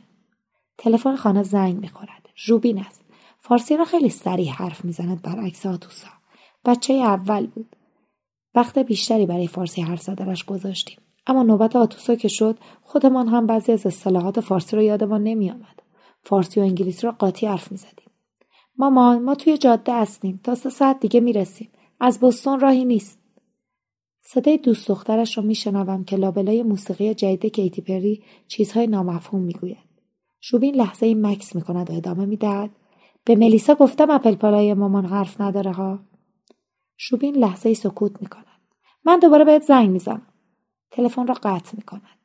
تلفن 0.79 1.17
خانه 1.17 1.43
زنگ 1.43 1.77
می‌خورد. 1.81 2.29
ژوبین 2.37 2.79
است. 2.79 3.05
فارسی 3.41 3.77
را 3.77 3.85
خیلی 3.85 4.09
سریع 4.09 4.51
حرف 4.51 4.85
می‌زند 4.85 5.23
برعکس 5.23 5.67
آتوسا. 5.67 6.09
بچه 6.65 6.95
اول 6.95 7.47
بود. 7.47 7.77
وقت 8.55 8.79
بیشتری 8.79 9.27
برای 9.27 9.47
فارسی 9.47 9.83
حرف 9.83 10.03
زدنش 10.03 10.45
گذاشتیم. 10.45 10.99
اما 11.27 11.43
نوبت 11.43 11.77
آتوسا 11.77 12.15
که 12.15 12.29
شد 12.29 12.59
خودمان 12.83 13.29
هم 13.29 13.47
بعضی 13.47 13.73
از 13.73 13.87
اصطلاحات 13.87 14.41
فارسی 14.41 14.77
رو 14.77 14.83
یادمان 14.83 15.23
نمیآمد. 15.23 15.83
فارسی 16.23 16.61
و 16.61 16.63
انگلیسی 16.63 17.07
را 17.07 17.13
قاطی 17.13 17.47
حرف 17.47 17.73
می‌زدیم. 17.73 18.11
مامان 18.79 19.23
ما 19.23 19.35
توی 19.35 19.59
جاده 19.59 19.95
هستیم. 19.95 20.41
تا 20.45 20.55
سه 20.55 20.71
ساعت 20.71 21.01
دیگه 21.01 21.21
می‌رسیم. 21.21 21.69
از 22.01 22.21
بستون 22.21 22.61
راهی 22.61 22.85
نیست. 22.85 23.19
صدای 24.23 24.59
دوست 24.59 24.89
دخترش 24.89 25.39
را 25.39 25.45
میشنوم 25.45 26.05
که 26.05 26.17
لابلای 26.17 26.63
موسیقی 26.63 27.15
جدید 27.15 27.53
کیتی 27.53 27.83
پری 27.83 28.23
چیزهای 28.49 28.87
نامفهوم 28.87 29.43
می‌گوید. 29.43 29.86
شوبین 30.49 30.75
لحظه 30.75 31.07
ای 31.07 31.15
مکس 31.15 31.55
می‌کند 31.57 31.91
و 31.91 31.95
ادامه 31.95 32.27
می‌دهد. 32.27 32.71
به 33.25 33.37
ملیسا 33.37 33.75
گفتم 33.75 34.11
اپل 34.11 34.35
پالای 34.35 34.75
مامان 34.75 35.05
حرف 35.05 35.41
نداره 35.41 35.73
ها. 35.73 35.99
شوبین 36.97 37.37
لحظه 37.37 37.69
ای 37.69 37.75
سکوت 37.75 38.23
می‌کند. 38.23 38.61
من 39.05 39.19
دوباره 39.19 39.45
بهت 39.45 39.63
زنگ 39.63 39.91
می‌زنم. 39.91 40.27
تلفن 40.91 41.27
را 41.27 41.35
قطع 41.35 41.77
می‌کند. 41.77 42.19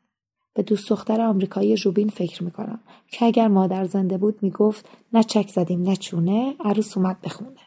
به 0.53 0.63
دوست 0.63 0.89
دختر 0.89 1.21
آمریکایی 1.21 1.77
ژوبین 1.77 2.09
فکر 2.09 2.43
می‌کنم 2.43 2.79
که 3.11 3.25
اگر 3.25 3.47
مادر 3.47 3.85
زنده 3.85 4.17
بود 4.17 4.43
می‌گفت 4.43 4.89
نه 5.13 5.23
چک 5.23 5.49
زدیم 5.49 5.81
نه 5.81 5.95
چونه 5.95 6.55
عروس 6.59 6.97
اومد 6.97 7.21
بخونه 7.21 7.59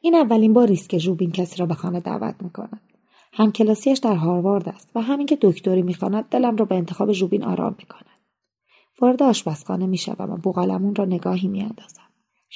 این 0.00 0.14
اولین 0.14 0.52
باری 0.52 0.74
است 0.74 0.88
که 0.88 0.98
ژوبین 0.98 1.30
کسی 1.30 1.56
را 1.56 1.66
به 1.66 1.74
خانه 1.74 2.00
دعوت 2.00 2.34
می‌کند. 2.42 2.80
همکلاسیش 3.32 3.98
در 3.98 4.14
هاروارد 4.14 4.68
است 4.68 4.90
و 4.94 5.00
همین 5.00 5.26
که 5.26 5.38
دکتری 5.40 5.82
می‌خواند 5.82 6.24
دلم 6.24 6.56
را 6.56 6.64
به 6.64 6.74
انتخاب 6.74 7.12
ژوبین 7.12 7.44
آرام 7.44 7.74
می‌کند. 7.78 8.06
وارد 9.02 9.22
آشپزخانه 9.22 9.86
می‌شوم 9.86 10.30
و 10.30 10.36
بوغلمون 10.36 10.94
را 10.94 11.04
نگاهی 11.04 11.48
میاندازم. 11.48 12.02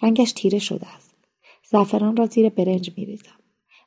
رنگش 0.03 0.33
تیره 0.33 0.59
شده 0.59 0.95
است. 0.95 1.15
زعفران 1.71 2.17
را 2.17 2.27
زیر 2.27 2.49
برنج 2.49 2.91
میریزم. 2.97 3.37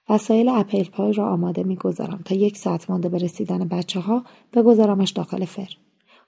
وسایل 0.10 0.50
اپل 0.50 0.84
پای 0.84 1.14
را 1.14 1.34
آماده 1.34 1.64
می‌گذارم 1.64 2.22
تا 2.26 2.36
یک 2.36 2.58
ساعت 2.58 2.90
مانده 2.90 3.10
به 3.10 3.18
رسیدن 3.18 3.68
بچه 3.68 4.00
ها 4.00 4.24
بگذارمش 4.54 5.12
داخل 5.12 5.46
فر 5.46 5.70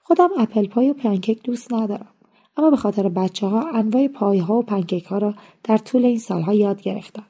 خودم 0.02 0.28
اپل 0.38 0.66
پای 0.66 0.90
و 0.90 0.94
پنکیک 0.94 1.42
دوست 1.42 1.72
ندارم. 1.72 2.08
اما 2.56 2.70
به 2.70 2.76
خاطر 2.76 3.08
بچه 3.08 3.46
ها 3.46 3.70
انواع 3.70 4.08
پای 4.08 4.38
ها 4.38 4.54
و 4.54 4.62
پنکیک 4.62 5.04
ها 5.04 5.18
را 5.18 5.34
در 5.64 5.78
طول 5.78 6.04
این 6.04 6.18
سالها 6.18 6.54
یاد 6.54 6.82
گرفتم. 6.82 7.26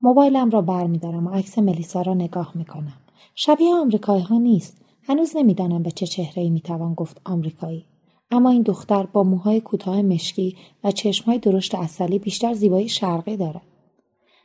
موبایلم 0.00 0.50
را 0.50 0.62
برمیدارم 0.62 1.26
و 1.26 1.30
عکس 1.30 1.58
ملیسا 1.58 2.02
را 2.02 2.14
نگاه 2.14 2.52
می‌کنم. 2.54 2.98
شبیه 3.34 3.74
آمریکایی 3.74 4.22
ها 4.22 4.38
نیست. 4.38 4.87
هنوز 5.08 5.36
نمی‌دانم 5.36 5.82
به 5.82 5.90
چه 5.90 6.06
چهره 6.06 6.42
ای 6.42 6.50
می‌توان 6.50 6.94
گفت 6.94 7.20
آمریکایی. 7.24 7.84
اما 8.30 8.50
این 8.50 8.62
دختر 8.62 9.06
با 9.06 9.22
موهای 9.22 9.60
کوتاه 9.60 10.02
مشکی 10.02 10.56
و 10.84 10.90
چشمهای 10.90 11.38
درشت 11.38 11.74
اصلی 11.74 12.18
بیشتر 12.18 12.54
زیبایی 12.54 12.88
شرقی 12.88 13.36
دارد. 13.36 13.62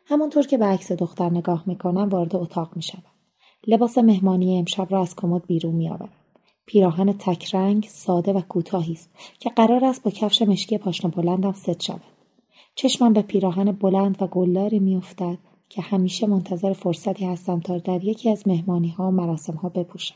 همانطور 0.05 0.48
که 0.48 0.58
به 0.58 0.65
عکس 0.65 0.91
دختر 0.91 1.29
نگاه 1.29 1.63
می‌کنم 1.65 2.10
وارد 2.10 2.36
اتاق 2.36 2.75
می‌شوم 2.75 3.03
لباس 3.67 3.98
مهمانی 3.98 4.60
امشب 4.60 4.88
را 4.89 5.01
از 5.01 5.15
کمد 5.15 5.46
بیرون 5.46 5.75
میآورم 5.75 6.10
پیراهن 6.65 7.13
تکرنگ 7.13 7.88
ساده 7.89 8.34
و 8.34 8.41
کوتاهی 8.41 8.93
است 8.93 9.10
که 9.39 9.50
قرار 9.50 9.86
است 9.86 10.03
با 10.03 10.12
کفش 10.12 10.41
مشکی 10.41 10.77
پاشنه 10.77 11.12
بلندم 11.12 11.53
ست 11.53 11.82
شود. 11.82 12.01
چشمم 12.75 13.13
به 13.13 13.22
پیراهن 13.22 13.72
بلند 13.72 14.17
و 14.22 14.27
گلداری 14.27 14.79
میافتد 14.79 15.38
که 15.70 15.82
همیشه 15.82 16.27
منتظر 16.27 16.74
فرصتی 16.74 17.25
هستم 17.25 17.60
تا 17.60 17.77
در 17.77 18.03
یکی 18.03 18.29
از 18.29 18.48
مهمانی 18.48 18.89
ها 18.89 19.08
و 19.08 19.12
مراسم 19.12 19.53
ها 19.53 19.70
بپوشم. 19.70 20.15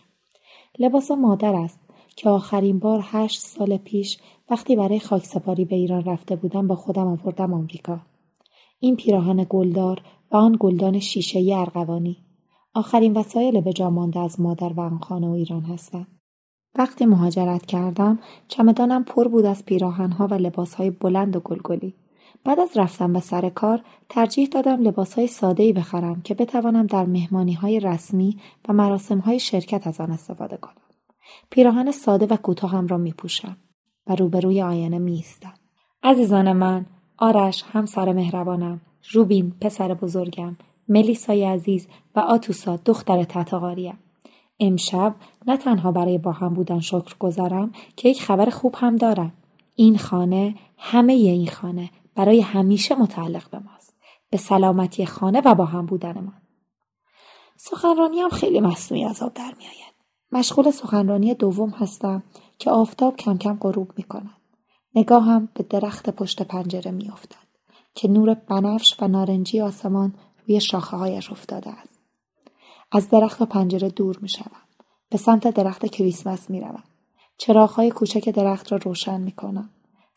لباس 0.79 1.11
مادر 1.11 1.55
است 1.55 1.79
که 2.15 2.29
آخرین 2.29 2.79
بار 2.79 3.01
هشت 3.03 3.41
سال 3.41 3.77
پیش 3.77 4.17
وقتی 4.49 4.75
برای 4.75 4.99
خاکسپاری 4.99 5.65
به 5.65 5.75
ایران 5.75 6.03
رفته 6.03 6.35
بودم 6.35 6.67
با 6.67 6.75
خودم 6.75 7.07
آوردم 7.07 7.53
آمریکا. 7.53 7.99
این 8.79 8.95
پیراهن 8.95 9.45
گلدار 9.49 10.01
و 10.31 10.37
آن 10.37 10.57
گلدان 10.59 10.99
شیشه 10.99 11.55
ارغوانی 11.55 12.17
آخرین 12.73 13.17
وسایل 13.17 13.61
به 13.61 13.73
جا 13.73 13.89
مانده 13.89 14.19
از 14.19 14.41
مادر 14.41 14.73
و 14.73 14.79
آن 14.79 14.99
خانه 14.99 15.27
و 15.27 15.31
ایران 15.31 15.61
هستند. 15.61 16.07
وقتی 16.75 17.05
مهاجرت 17.05 17.65
کردم 17.65 18.19
چمدانم 18.47 19.03
پر 19.03 19.27
بود 19.27 19.45
از 19.45 19.65
پیراهنها 19.65 20.27
و 20.27 20.33
لباسهای 20.33 20.89
بلند 20.89 21.35
و 21.35 21.39
گلگلی. 21.39 21.93
بعد 22.43 22.59
از 22.59 22.69
رفتن 22.75 23.13
به 23.13 23.19
سر 23.19 23.49
کار 23.49 23.81
ترجیح 24.09 24.47
دادم 24.47 24.81
لباسهای 24.81 25.27
ساده‌ای 25.27 25.73
بخرم 25.73 26.21
که 26.21 26.33
بتوانم 26.33 26.85
در 26.85 27.05
مهمانیهای 27.05 27.79
رسمی 27.79 28.37
و 28.69 28.73
مراسمهای 28.73 29.39
شرکت 29.39 29.87
از 29.87 30.01
آن 30.01 30.11
استفاده 30.11 30.57
کنم. 30.57 30.81
پیراهن 31.49 31.91
ساده 31.91 32.25
و 32.25 32.37
کوتاهم 32.37 32.87
را 32.87 32.97
میپوشم 32.97 33.57
و 34.07 34.15
روبروی 34.15 34.61
آینه 34.61 34.99
میایستم. 34.99 35.53
عزیزان 36.03 36.51
من 36.51 36.85
آرش 37.17 37.63
همسر 37.73 38.13
مهربانم 38.13 38.81
روبین 39.11 39.53
پسر 39.61 39.93
بزرگم 39.93 40.57
ملیسای 40.89 41.45
عزیز 41.45 41.87
و 42.15 42.19
آتوسا 42.19 42.79
دختر 42.85 43.23
تتاقاریم 43.23 43.97
امشب 44.59 45.15
نه 45.47 45.57
تنها 45.57 45.91
برای 45.91 46.17
با 46.17 46.31
هم 46.31 46.53
بودن 46.53 46.79
شکر 46.79 47.15
گذارم 47.19 47.71
که 47.95 48.09
یک 48.09 48.21
خبر 48.21 48.45
خوب 48.49 48.75
هم 48.77 48.95
دارم. 48.95 49.33
این 49.75 49.97
خانه 49.97 50.55
همه 50.77 51.13
این 51.13 51.47
خانه 51.47 51.89
برای 52.17 52.41
همیشه 52.41 52.95
متعلق 52.95 53.49
به 53.49 53.59
ماست 53.59 53.93
به 54.29 54.37
سلامتی 54.37 55.05
خانه 55.05 55.41
و 55.45 55.55
با 55.55 55.65
هم 55.65 55.85
بودنمان 55.85 56.41
سخنرانی 57.57 58.19
هم 58.19 58.29
خیلی 58.29 58.59
مصنوعی 58.59 59.05
از 59.05 59.23
آب 59.23 59.33
در 59.33 59.53
میآید 59.57 59.93
مشغول 60.31 60.71
سخنرانی 60.71 61.33
دوم 61.33 61.69
هستم 61.69 62.23
که 62.59 62.71
آفتاب 62.71 63.15
کم 63.15 63.37
کم 63.37 63.57
غروب 63.61 63.91
می 63.97 64.03
کند. 64.03 64.41
نگاهم 64.95 65.49
به 65.53 65.63
درخت 65.63 66.09
پشت 66.09 66.41
پنجره 66.41 66.91
می 66.91 67.09
افتد 67.09 67.47
که 67.95 68.07
نور 68.07 68.33
بنفش 68.33 68.95
و 69.01 69.07
نارنجی 69.07 69.61
آسمان 69.61 70.13
روی 70.47 70.61
شاخه 70.61 70.97
هایش 70.97 71.31
افتاده 71.31 71.69
است. 71.69 71.99
از 72.91 73.09
درخت 73.09 73.41
و 73.41 73.45
پنجره 73.45 73.89
دور 73.89 74.19
می 74.21 74.29
شدم. 74.29 74.61
به 75.09 75.17
سمت 75.17 75.47
درخت 75.47 75.85
کریسمس 75.85 76.49
می 76.49 76.61
روم. 76.61 76.83
چراغ 77.37 77.69
های 77.69 77.91
کوچک 77.91 78.29
درخت 78.29 78.71
را 78.71 78.77
روشن 78.77 79.21
می 79.21 79.31
کنم. 79.31 79.69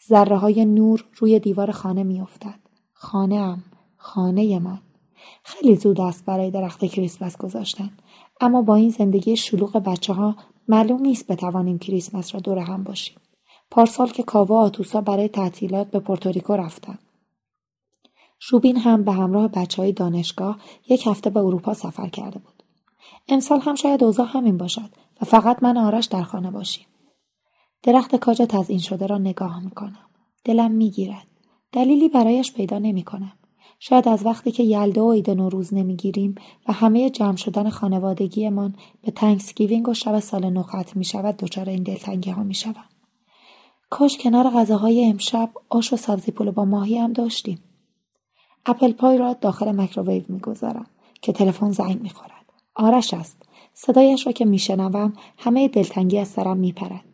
ذره 0.09 0.37
های 0.37 0.64
نور 0.64 1.04
روی 1.16 1.38
دیوار 1.38 1.71
خانه 1.71 2.02
می 2.02 2.21
افتد. 2.21 2.61
خانه 2.92 3.37
ام. 3.37 3.64
خانه 3.97 4.59
من. 4.59 4.78
خیلی 5.42 5.76
زود 5.76 6.00
است 6.00 6.25
برای 6.25 6.50
درخت 6.50 6.85
کریسمس 6.85 7.37
گذاشتن. 7.37 7.90
اما 8.40 8.62
با 8.62 8.75
این 8.75 8.90
زندگی 8.90 9.37
شلوغ 9.37 9.76
بچه 9.76 10.12
ها 10.12 10.37
معلوم 10.69 11.00
نیست 11.00 11.26
بتوانیم 11.26 11.78
کریسمس 11.78 12.35
را 12.35 12.40
دور 12.40 12.59
هم 12.59 12.85
باشیم. 12.85 13.16
پارسال 13.71 14.09
که 14.09 14.23
کاوا 14.23 14.61
آتوسا 14.61 15.00
برای 15.00 15.28
تعطیلات 15.28 15.90
به 15.90 15.99
پورتوریکو 15.99 16.52
رفتن. 16.52 16.99
شوبین 18.38 18.76
هم 18.76 19.04
به 19.04 19.12
همراه 19.12 19.49
بچه 19.49 19.83
های 19.83 19.92
دانشگاه 19.92 20.59
یک 20.88 21.07
هفته 21.07 21.30
به 21.30 21.40
اروپا 21.40 21.75
سفر 21.75 22.09
کرده 22.09 22.38
بود. 22.38 22.62
امسال 23.28 23.61
هم 23.61 23.75
شاید 23.75 24.04
اوضاع 24.04 24.26
همین 24.26 24.59
باشد 24.59 24.90
و 25.21 25.25
فقط 25.25 25.62
من 25.62 25.72
و 25.72 25.76
آرش 25.76 26.07
در 26.07 26.23
خانه 26.23 26.50
باشیم. 26.50 26.87
درخت 27.82 28.16
کاج 28.16 28.42
تزئین 28.49 28.78
شده 28.78 29.06
را 29.06 29.18
نگاه 29.18 29.64
می‌کنم. 29.64 30.06
دلم 30.44 30.70
می‌گیرد. 30.70 31.26
دلیلی 31.72 32.08
برایش 32.08 32.52
پیدا 32.52 32.78
نمی 32.78 33.02
کنم. 33.02 33.32
شاید 33.78 34.08
از 34.08 34.26
وقتی 34.26 34.50
که 34.50 34.62
یلدا 34.62 35.06
و 35.06 35.12
عید 35.12 35.30
نوروز 35.30 35.75
نمی‌گیریم 35.75 36.34
و 36.68 36.72
همه 36.72 37.10
جمع 37.10 37.37
شدن 37.37 37.70
خانوادگیمان 37.70 38.76
به 39.02 39.10
Thanksgiving 39.11 39.88
و 39.88 39.94
شب 39.94 40.20
سال 40.20 40.50
نو 40.50 40.62
ختم 40.62 40.92
می 40.94 41.04
شود 41.04 41.37
دچار 41.37 41.68
این 41.68 41.82
دلتنگی 41.82 42.30
ها 42.30 42.42
می 42.42 42.54
شود. 42.54 42.90
کاش 43.90 44.18
کنار 44.18 44.50
غذاهای 44.50 45.04
امشب 45.04 45.50
آش 45.68 45.92
و 45.92 45.96
سبزی 45.96 46.32
پلو 46.32 46.52
با 46.52 46.64
ماهی 46.64 46.99
هم 46.99 47.12
داشتیم. 47.12 47.58
apple 48.66 48.92
pie 48.92 49.18
را 49.18 49.32
داخل 49.32 49.72
مایکروویو 49.72 50.22
می‌گذارم 50.28 50.87
که 51.22 51.32
تلفن 51.32 51.70
زنگ 51.70 52.02
می‌خورد. 52.02 52.52
آرش 52.75 53.14
است. 53.14 53.42
صدایش 53.75 54.26
را 54.26 54.32
که 54.32 54.44
میشنوم 54.44 55.12
همه 55.38 55.68
دلتنگی 55.68 56.18
از 56.18 56.28
سرم 56.28 56.56
میپرد. 56.56 57.04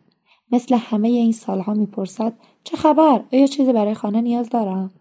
مثل 0.51 0.75
همه 0.75 1.07
این 1.07 1.31
سالها 1.31 1.73
می‌پرسد 1.73 2.33
چه 2.63 2.77
خبر؟ 2.77 3.23
آیا 3.33 3.47
چیزی 3.47 3.73
برای 3.73 3.93
خانه 3.93 4.21
نیاز 4.21 4.49
دارم؟ 4.49 4.91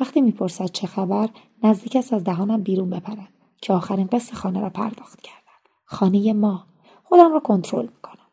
وقتی 0.00 0.20
می‌پرسد 0.20 0.66
چه 0.66 0.86
خبر 0.86 1.28
نزدیک 1.62 1.96
است 1.96 2.12
از 2.12 2.24
دهانم 2.24 2.62
بیرون 2.62 2.90
بپرد 2.90 3.28
که 3.62 3.72
آخرین 3.72 4.06
قسط 4.06 4.34
خانه 4.34 4.60
را 4.60 4.70
پرداخت 4.70 5.20
کردم. 5.20 5.38
خانه 5.84 6.32
ما. 6.32 6.66
خودم 7.04 7.32
را 7.32 7.40
کنترل 7.40 7.86
می‌کنم. 7.86 8.26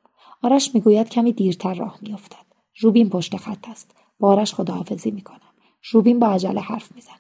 آرش 0.44 0.76
می‌گوید 0.76 1.10
کمی 1.10 1.32
دیرتر 1.32 1.74
راه 1.74 1.98
میافتد. 2.02 2.46
روبین 2.80 3.10
پشت 3.10 3.38
خط 3.38 3.70
است. 3.70 3.96
با 4.20 4.28
آرش 4.30 4.54
خداحافظی 4.54 5.12
می‌کنم. 5.12 5.40
روبین 5.92 6.20
با 6.20 6.28
عجله 6.28 6.62
حرف 6.62 6.96
می‌زند. 6.96 7.16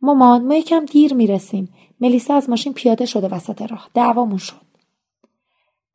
مامان 0.00 0.46
ما 0.46 0.54
یکم 0.54 0.84
دیر 0.84 1.14
می‌رسیم. 1.14 1.68
ملیسا 2.00 2.34
از 2.34 2.50
ماشین 2.50 2.72
پیاده 2.72 3.06
شده 3.06 3.28
وسط 3.28 3.62
راه. 3.62 3.88
دعوامون 3.94 4.38
شد. 4.38 4.61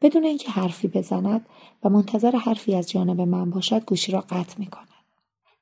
بدون 0.01 0.23
اینکه 0.23 0.51
حرفی 0.51 0.87
بزند 0.87 1.45
و 1.83 1.89
منتظر 1.89 2.35
حرفی 2.35 2.75
از 2.75 2.89
جانب 2.89 3.21
من 3.21 3.49
باشد 3.49 3.85
گوشی 3.85 4.11
را 4.11 4.21
قطع 4.21 4.59
می‌کند. 4.59 4.87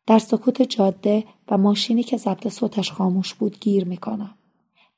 در 0.07 0.19
سکوت 0.19 0.61
جاده 0.61 1.23
و 1.47 1.57
ماشینی 1.57 2.03
که 2.03 2.17
ضبط 2.17 2.47
صوتش 2.47 2.91
خاموش 2.91 3.33
بود 3.33 3.59
گیر 3.59 3.85
می‌کنم. 3.85 4.35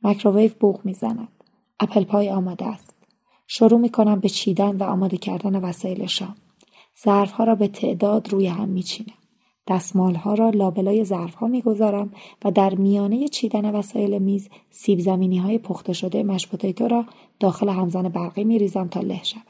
مایکروویو 0.01 0.51
بوق 0.60 0.82
می‌زند. 0.84 1.27
apple 1.80 2.04
pie 2.04 2.30
آماده 2.29 2.65
است. 2.65 2.96
شروع 3.48 3.79
می‌کنم 3.79 4.20
به 4.20 4.29
چیدن 4.29 4.77
و 4.77 4.83
آماده 4.83 5.18
کردن 5.18 5.55
وسایل 5.55 6.05
شام 6.05 6.35
ظرفها 7.03 7.44
را 7.44 7.55
به 7.55 7.68
تعداد 7.68 8.29
روی 8.29 8.48
هم 8.48 8.70
میچینم. 8.70 9.17
دستمالها 9.68 10.34
را 10.34 10.50
لابلای 10.50 11.06
ظرفها 11.06 11.48
می‌گذارم 11.48 12.14
و 12.46 12.51
در 12.51 12.75
میانه 12.75 13.27
چیدن 13.27 13.75
وسایل 13.75 14.18
میز 14.18 14.50
سیب 14.70 15.00
زمینی 15.00 15.38
های 15.38 15.58
پخته 15.58 15.94
شده 15.94 16.24
مشپوتیتو 16.24 16.88
را 16.88 17.06
داخل 17.40 17.70
همزن 17.70 18.10
برقی 18.10 18.44
میریزم 18.44 18.88
تا 18.88 19.01
له 19.01 19.24
شود 19.24 19.42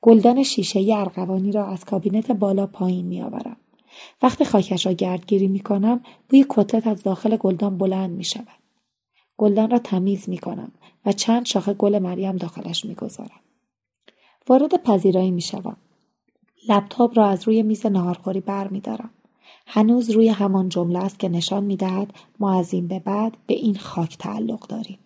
گلدان 0.00 0.42
شیشه 0.42 0.94
ارغوانی 0.96 1.52
را 1.52 1.66
از 1.66 1.84
کابینت 1.84 2.30
بالا 2.30 2.66
پایین 2.66 3.06
میآورم 3.06 3.56
وقتی 4.22 4.44
خاکش 4.44 4.86
را 4.86 4.92
گردگیری 4.92 5.48
می 5.48 5.60
کنم 5.60 6.00
بوی 6.28 6.46
کتلت 6.48 6.86
از 6.86 7.02
داخل 7.02 7.36
گلدان 7.36 7.78
بلند 7.78 8.10
می 8.10 8.24
شود. 8.24 8.46
گلدان 9.36 9.70
را 9.70 9.78
تمیز 9.78 10.28
می 10.28 10.38
کنم 10.38 10.72
و 11.06 11.12
چند 11.12 11.46
شاخه 11.46 11.74
گل 11.74 11.98
مریم 11.98 12.36
داخلش 12.36 12.84
می 12.84 12.94
گذارم. 12.94 13.40
وارد 14.48 14.82
پذیرایی 14.82 15.30
می 15.30 15.40
شوم. 15.40 15.76
لپتاپ 16.68 17.18
را 17.18 17.26
از 17.26 17.48
روی 17.48 17.62
میز 17.62 17.86
نهارخوری 17.86 18.40
بر 18.40 18.68
می 18.68 18.80
دارم. 18.80 19.10
هنوز 19.66 20.10
روی 20.10 20.28
همان 20.28 20.68
جمله 20.68 20.98
است 20.98 21.18
که 21.18 21.28
نشان 21.28 21.64
می 21.64 21.76
دهد 21.76 22.14
ما 22.40 22.58
از 22.58 22.74
این 22.74 22.88
به 22.88 22.98
بعد 22.98 23.36
به 23.46 23.54
این 23.54 23.76
خاک 23.76 24.18
تعلق 24.18 24.66
داریم. 24.66 24.98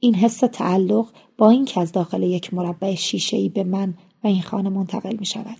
این 0.00 0.14
حس 0.14 0.38
تعلق 0.38 1.06
با 1.38 1.50
اینکه 1.50 1.80
از 1.80 1.92
داخل 1.92 2.22
یک 2.22 2.54
مربع 2.54 2.94
شیشه‌ای 2.94 3.48
به 3.48 3.64
من 3.64 3.94
و 4.24 4.26
این 4.26 4.42
خانه 4.42 4.68
منتقل 4.68 5.16
می 5.16 5.26
شود. 5.26 5.56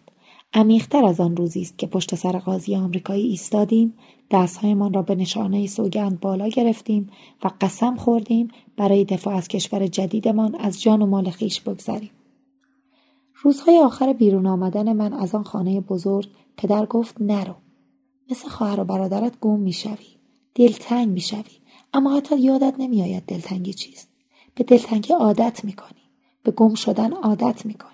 عمیقتر 0.55 1.05
از 1.05 1.21
آن 1.21 1.37
روزی 1.37 1.63
است 1.63 1.79
که 1.79 1.87
پشت 1.87 2.15
سر 2.15 2.39
قاضی 2.39 2.77
آمریکایی 2.77 3.29
ایستادیم 3.29 3.95
دستهایمان 4.31 4.93
را 4.93 5.03
به 5.03 5.15
نشانه 5.15 5.67
سوگند 5.67 6.21
بالا 6.21 6.49
گرفتیم 6.49 7.11
و 7.45 7.51
قسم 7.61 7.97
خوردیم 7.97 8.49
برای 8.77 9.05
دفاع 9.05 9.35
از 9.35 9.49
کشور 9.49 9.87
جدیدمان 9.87 10.55
از 10.55 10.83
جان 10.83 11.03
و 11.03 11.07
مال 11.07 11.31
خیش 11.31 11.61
بگذریم 11.61 12.11
روزهای 13.43 13.79
آخر 13.79 14.13
بیرون 14.13 14.47
آمدن 14.47 14.93
من 14.93 15.13
از 15.13 15.35
آن 15.35 15.43
خانه 15.43 15.81
بزرگ 15.81 16.29
پدر 16.57 16.87
گفت 16.87 17.21
نرو. 17.21 17.55
مثل 18.31 18.49
خواهر 18.49 18.81
و 18.81 18.85
برادرت 18.85 19.41
گم 19.41 19.59
می‌شوی. 19.59 20.07
دلتنگ 20.55 21.09
می‌شوی. 21.09 21.61
اما 21.95 22.17
حتی 22.17 22.39
یادت 22.39 22.75
نمیآید 22.79 23.23
دلتنگی 23.27 23.73
چیست. 23.73 24.09
به 24.55 24.65
دلتنگی 24.65 25.13
عادت 25.13 25.65
می‌کنی. 25.65 26.03
به 26.43 26.51
گم 26.51 26.75
شدن 26.75 27.13
عادت 27.13 27.67
می‌کنی. 27.67 27.91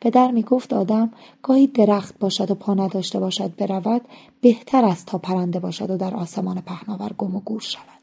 پدر 0.00 0.30
می 0.30 0.42
گفت 0.42 0.72
آدم 0.72 1.12
گاهی 1.42 1.66
درخت 1.66 2.18
باشد 2.18 2.50
و 2.50 2.54
پا 2.54 2.74
نداشته 2.74 3.20
باشد 3.20 3.56
برود 3.56 4.02
بهتر 4.40 4.84
است 4.84 5.06
تا 5.06 5.18
پرنده 5.18 5.60
باشد 5.60 5.90
و 5.90 5.96
در 5.96 6.14
آسمان 6.14 6.60
پهناور 6.60 7.12
گم 7.18 7.36
و 7.36 7.40
گور 7.40 7.60
شود. 7.60 8.02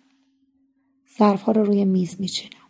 ظرفها 1.20 1.52
را 1.52 1.62
روی 1.62 1.86
میز 1.86 2.16
میچینم. 2.20 2.65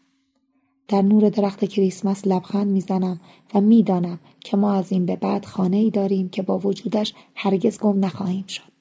در 0.88 1.02
نور 1.02 1.30
درخت 1.30 1.66
کریسمس 1.66 2.28
لبخند 2.28 2.72
می‌زنم 2.72 3.20
و 3.54 3.62
می‌دانم 3.62 4.20
که 4.40 4.58
ما 4.58 4.74
از 4.74 4.92
این 4.92 5.06
به 5.06 5.16
بعد 5.16 5.46
خانه 5.46 5.78
ای 5.78 5.90
داریم 5.90 6.30
که 6.30 6.42
با 6.42 6.60
وجودش 6.60 7.14
هرگز 7.36 7.80
گم 7.80 8.06
نخواهیم 8.06 8.48
شد. 8.48 8.72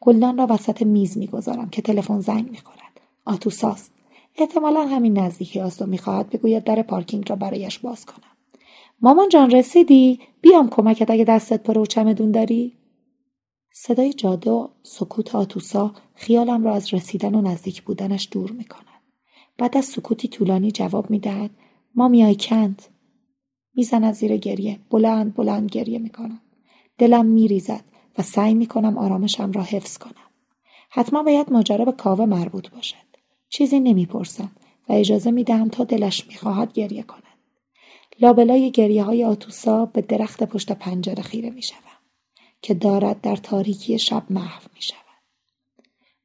گلدان 0.00 0.38
را 0.38 0.46
وسط 0.50 0.82
میز 0.82 1.18
می‌گذارم 1.18 1.68
که 1.68 1.82
تلفن 1.82 2.20
زنگ 2.20 2.50
می‌خورد. 2.50 3.00
آتوساست 3.24 3.92
احتمالا 4.36 4.86
همین 4.86 5.18
نزدیکی 5.18 5.60
است 5.60 5.82
و 5.82 5.86
می‌خواهد 5.86 6.30
بگوید 6.30 6.64
در 6.64 6.82
پارکینگ 6.82 7.30
را 7.30 7.36
برایش 7.36 7.78
باز 7.78 8.06
کنم. 8.06 8.34
مامان 9.00 9.28
جان 9.28 9.50
رسیدی؟ 9.50 10.20
بیام 10.40 10.70
کمکت 10.70 11.10
اگه 11.10 11.24
دستت 11.24 11.62
پره 11.62 11.80
و 11.80 11.86
چمدون 11.86 12.30
داری؟ 12.30 12.72
صدای 13.72 14.12
جاده 14.12 14.50
و 14.50 14.68
سکوت 14.82 15.34
آتوسا 15.34 15.92
خیالم 16.14 16.64
را 16.64 16.74
از 16.74 16.94
رسیدن 16.94 17.34
و 17.34 17.40
نزدیک 17.40 17.82
بودنش 17.82 18.28
دور 18.30 18.50
می 18.50 18.64
بعد 19.58 19.76
از 19.76 19.84
سکوتی 19.84 20.28
طولانی 20.28 20.70
جواب 20.70 21.10
می 21.10 21.18
دهد 21.18 21.50
ما 21.94 22.08
میای 22.08 22.36
کند. 22.40 22.82
می‌زند 23.74 24.14
زیر 24.14 24.36
گریه. 24.36 24.78
بلند 24.90 25.34
بلند 25.34 25.70
گریه 25.70 25.98
می 25.98 26.10
کنم. 26.10 26.40
دلم 26.98 27.26
می 27.26 27.48
ریزد 27.48 27.84
و 28.18 28.22
سعی 28.22 28.54
می 28.54 28.66
کنم 28.66 28.98
آرامشم 28.98 29.52
را 29.52 29.62
حفظ 29.62 29.98
کنم. 29.98 30.30
حتما 30.90 31.22
باید 31.22 31.52
ماجرا 31.52 31.84
به 31.84 31.92
کاوه 31.92 32.24
مربوط 32.24 32.70
باشد. 32.70 32.96
چیزی 33.48 33.80
نمی‌پرسم 33.80 34.50
و 34.88 34.92
اجازه 34.92 35.30
می 35.30 35.44
دهم 35.44 35.68
تا 35.68 35.84
دلش 35.84 36.26
می 36.26 36.34
خواهد 36.34 36.72
گریه 36.72 37.02
کند. 37.02 37.22
لابلای 38.20 38.70
گریه 38.70 39.04
های 39.04 39.24
آتوسا 39.24 39.86
به 39.86 40.02
درخت 40.02 40.42
پشت 40.42 40.72
پنجره 40.72 41.22
خیره 41.22 41.50
می 41.50 41.62
شود 41.62 41.78
که 42.62 42.74
دارد 42.74 43.20
در 43.20 43.36
تاریکی 43.36 43.98
شب 43.98 44.22
محو 44.30 44.62
می 44.74 44.82
شود. 44.82 44.98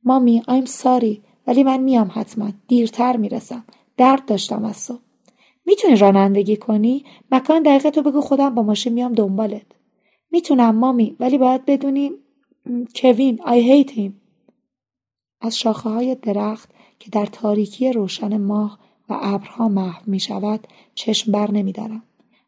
مامی 0.04 0.42
آیم 0.48 0.66
ساری 0.66 1.24
ولی 1.50 1.64
من 1.64 1.78
میام 1.78 2.12
حتما 2.14 2.52
دیرتر 2.68 3.18
می‌رسم 3.18 3.64
درد 3.98 4.26
داشتم 4.26 4.66
از 4.66 4.76
صبح 4.76 5.00
می‌تونی 5.66 5.96
رانندگی 5.96 6.58
کنی 6.58 7.06
مکان 7.32 7.64
دقیقه 7.64 7.92
تو 7.92 8.02
بگو 8.02 8.22
خودم 8.22 8.56
با 8.56 8.64
ماشین 8.64 8.94
میام 8.94 9.14
دنبالت 9.14 9.66
می‌تونم 10.32 10.76
مامی 10.76 11.16
ولی 11.20 11.38
باید 11.38 11.66
بدونی 11.66 12.12
کوین 12.96 13.42
آی 13.42 13.72
هیت 13.72 13.92
هیم 13.92 14.22
از 15.42 15.60
شاخه 15.60 15.90
های 15.90 16.16
درخت 16.16 16.70
که 17.00 17.10
در 17.12 17.26
تاریکی 17.26 17.94
روشن 17.94 18.38
ماه 18.38 18.80
و 19.10 19.18
ابرها 19.22 19.70
محو 19.70 20.02
می 20.06 20.20
شود 20.20 20.68
چشم 20.96 21.32
بر 21.32 21.52
نمی 21.52 21.72
دارم 21.72 22.04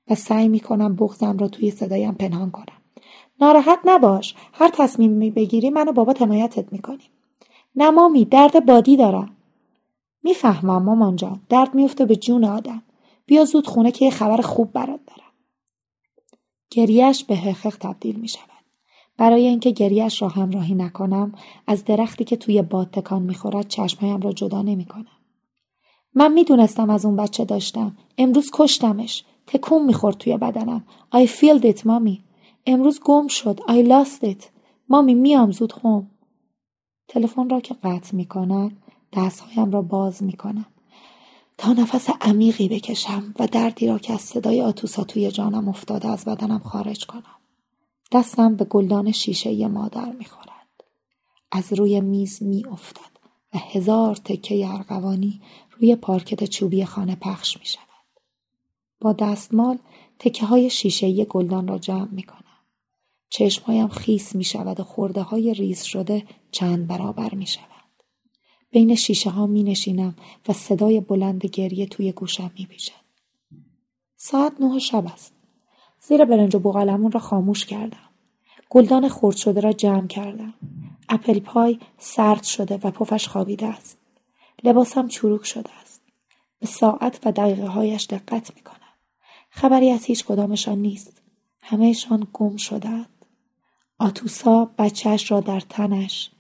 و 0.10 0.16
سعی 0.16 0.48
می 0.48 0.60
کنم 0.60 0.96
بغزم 0.96 1.38
را 1.38 1.48
توی 1.48 1.72
صدایم 1.72 2.14
پنهان 2.14 2.52
کنم. 2.52 2.82
ناراحت 3.42 3.80
نباش. 3.86 4.36
هر 4.54 4.70
تصمیمی 4.74 5.32
بگیری 5.32 5.70
من 5.70 5.88
و 5.90 5.92
بابا 5.92 6.14
حمایتت 6.20 6.74
می 6.74 6.80
کنیم. 6.80 7.10
نه 7.76 7.90
مامی 7.90 8.26
درد 8.26 8.66
بادی 8.66 8.98
دارم 8.98 9.36
می‌فهمم 10.24 10.84
مامان 10.84 11.16
جان 11.16 11.42
درد 11.50 11.76
میفته 11.76 12.06
به 12.06 12.16
جون 12.16 12.46
آدم 12.46 12.84
بیا 13.26 13.46
زود 13.46 13.68
خونه 13.68 13.92
که 13.92 14.06
یه 14.06 14.12
خبر 14.12 14.42
خوب 14.42 14.72
برات 14.72 15.00
دارم 15.08 15.32
گریهش 16.70 17.24
به 17.24 17.36
حقق 17.36 17.78
تبدیل 17.80 18.16
می. 18.16 18.28
برای 19.18 19.48
اینکه 19.48 19.72
گریهش 19.72 20.22
را 20.22 20.28
همراهی 20.28 20.76
نکنم 20.76 21.34
از 21.68 21.86
درختی 21.86 22.24
که 22.24 22.36
توی 22.36 22.62
باد 22.62 22.92
تکان 22.92 23.22
می‌خورد 23.22 23.68
چشمهایم 23.68 24.22
را 24.22 24.32
جدا 24.32 24.62
نمی 24.62 24.86
کنم. 24.86 25.18
من 26.14 26.34
می‌دونستم 26.34 26.90
از 26.90 27.06
اون 27.06 27.16
بچه 27.16 27.46
داشتم. 27.46 27.98
امروز 28.18 28.52
کشتمش. 28.54 29.24
تکون 29.48 29.86
می‌خورد 29.86 30.18
توی 30.18 30.38
بدنم. 30.38 30.86
I 31.16 31.28
feel 31.28 31.64
it 31.64 31.86
مامی. 31.86 32.24
امروز 32.66 33.00
گم 33.00 33.28
شد. 33.28 33.60
I 33.60 33.88
lost 33.88 34.28
it. 34.28 34.44
مامی 34.90 35.14
میام 35.14 35.52
زود 35.52 35.74
هم. 35.84 36.08
تلفن 37.12 37.50
را 37.50 37.60
که 37.60 37.74
قطع 37.84 38.16
می‌کند 38.16 38.78
دستهایم 39.14 39.72
را 39.72 39.82
باز 39.82 40.24
می‌کنم. 40.24 40.66
تا 41.58 41.74
نفس 41.74 42.10
عمیقی 42.22 42.70
بکشم 42.70 43.34
و 43.40 43.48
دردی 43.48 43.88
را 43.88 44.00
که 44.00 44.14
از 44.14 44.22
صدای 44.22 44.62
آتوسا 44.62 45.04
توی 45.04 45.32
جانم 45.32 45.70
افتاده 45.70 46.08
از 46.08 46.26
بدنم 46.26 46.60
خارج 46.60 47.06
کنم. 47.06 47.36
دستم 48.12 48.56
به 48.56 48.66
گلدان 48.66 49.12
شیشه 49.12 49.68
مادر 49.68 50.12
می‌خورد. 50.12 50.52
از 51.52 51.74
روی 51.74 52.02
میز 52.02 52.44
میافتد 52.44 53.12
و 53.54 53.58
هزار 53.58 54.16
تکه 54.16 54.68
ارغوانی 54.68 55.42
روی 55.72 55.96
پارکت 55.96 56.44
چوبی 56.44 56.86
خانه 56.86 57.16
پخش 57.16 57.58
می 57.58 57.66
شود. 57.66 57.86
با 59.02 59.14
دستمال 59.14 59.78
تکه 60.20 60.46
های 60.46 60.70
شیشه 60.70 61.26
گلدان 61.26 61.68
را 61.68 61.78
جمع 61.78 62.08
می 62.12 62.24
کنم. 62.24 62.42
چشمهایم 63.30 63.88
خیس 63.88 64.36
می 64.36 64.44
شود 64.44 64.80
و 64.80 64.84
خورده 64.84 65.22
های 65.22 65.54
ریز 65.54 65.84
شده 65.84 66.24
چند 66.52 66.88
برابر 66.88 67.36
می 67.36 67.48
شود. 67.48 67.66
بین 68.72 68.96
شیشه 68.96 69.30
ها 69.30 69.48
می 69.48 69.64
نشینم 69.64 70.16
و 70.48 70.54
صدای 70.54 71.00
بلند 71.00 71.46
گریه 71.46 71.86
توی 71.86 72.12
گوشم 72.12 72.52
می 72.58 72.66
بیشد. 72.66 73.02
ساعت 74.18 74.54
نه 74.60 74.80
شب 74.80 75.06
است. 75.06 75.34
زیر 76.00 76.26
برنج 76.26 76.56
و 76.56 76.60
بوغلمون 76.60 77.12
را 77.12 77.20
خاموش 77.20 77.66
کردم. 77.66 78.10
گلدان 78.70 79.10
خرد 79.10 79.36
شده 79.36 79.60
را 79.60 79.74
جمع 79.74 80.08
کردم. 80.08 80.54
اپل 81.10 81.40
پای 81.40 81.80
سرد 81.98 82.44
شده 82.44 82.80
و 82.84 82.92
پفش 82.92 83.28
خوابیده 83.28 83.68
است. 83.68 83.98
لباسم 84.64 85.08
چروک 85.08 85.46
شده 85.46 85.70
است. 85.82 86.02
به 86.60 86.68
ساعت 86.68 87.20
و 87.26 87.32
دقیقه 87.32 87.68
هایش 87.68 88.08
دقت 88.10 88.56
می 88.56 88.62
کنم. 88.62 88.78
خبری 89.50 89.90
از 89.90 90.06
هیچ 90.06 90.26
کدامشان 90.26 90.78
نیست. 90.78 91.22
همهشان 91.62 92.28
گم 92.34 92.58
شدند. 92.58 93.26
آتوسا 94.00 94.70
بچهش 94.78 95.32
را 95.32 95.40
در 95.40 95.60
تنش، 95.60 96.32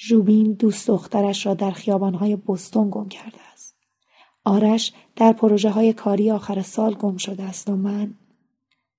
ژوبین 0.00 0.52
دوست 0.52 0.88
دخترش 0.88 1.46
را 1.46 1.54
در 1.54 1.70
خیابانهای 1.70 2.36
بستون 2.36 2.88
گم 2.90 3.08
کرده 3.08 3.38
است. 3.52 3.76
آرش 4.44 4.92
در 5.16 5.32
پروژه 5.32 5.70
های 5.70 5.92
کاری 5.92 6.30
آخر 6.30 6.62
سال 6.62 6.94
گم 6.94 7.16
شده 7.16 7.42
است 7.42 7.68
و 7.68 7.76
من 7.76 8.14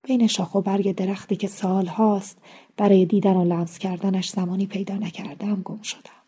بین 0.03 0.27
شاخ 0.27 0.55
و 0.55 0.61
برگ 0.61 0.95
درختی 0.95 1.35
که 1.35 1.47
سال 1.47 1.85
هاست 1.85 2.37
برای 2.77 3.05
دیدن 3.05 3.37
و 3.37 3.43
لمس 3.43 3.77
کردنش 3.77 4.29
زمانی 4.29 4.67
پیدا 4.67 4.95
نکردم 4.95 5.61
گم 5.61 5.81
شدم. 5.81 6.19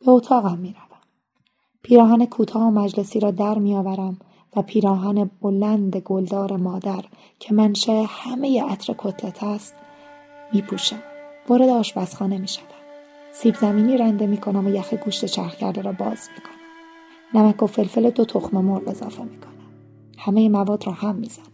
به 0.00 0.10
اتاقم 0.10 0.58
می 0.58 0.68
روم. 0.68 1.00
پیراهن 1.82 2.26
کوتاه 2.26 2.62
و 2.62 2.70
مجلسی 2.70 3.20
را 3.20 3.30
در 3.30 3.58
میآورم 3.58 4.18
و 4.56 4.62
پیراهن 4.62 5.30
بلند 5.40 5.96
گلدار 5.96 6.56
مادر 6.56 7.04
که 7.38 7.54
منشه 7.54 8.04
همه 8.08 8.62
عطر 8.62 8.94
کتلت 8.98 9.42
است 9.42 9.74
می 10.52 10.62
پوشم. 10.62 11.02
وارد 11.48 11.68
آشپزخانه 11.68 12.38
می 12.38 12.48
شدم. 12.48 12.77
سیب 13.32 13.54
زمینی 13.54 13.96
رنده 13.96 14.26
می 14.26 14.36
کنم 14.36 14.66
و 14.66 14.70
یخ 14.70 14.94
گوشت 14.94 15.24
چرخ 15.24 15.56
کرده 15.56 15.82
را 15.82 15.92
باز 15.92 16.28
می 16.36 16.42
کنم. 16.42 16.58
نمک 17.34 17.62
و 17.62 17.66
فلفل 17.66 18.10
دو 18.10 18.24
تخم 18.24 18.56
مرغ 18.56 18.88
اضافه 18.88 19.22
می 19.22 19.38
کنم. 19.38 19.52
همه 20.18 20.48
مواد 20.48 20.86
را 20.86 20.92
هم 20.92 21.14
می 21.14 21.26
زنم. 21.26 21.44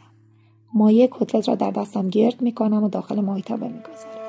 مایه 0.74 1.08
کتلت 1.12 1.48
را 1.48 1.54
در 1.54 1.70
دستم 1.70 2.08
گرد 2.08 2.42
می 2.42 2.52
کنم 2.52 2.84
و 2.84 2.88
داخل 2.88 3.20
مایتابه 3.20 3.68
می 3.68 3.78
گذارم. 3.80 4.24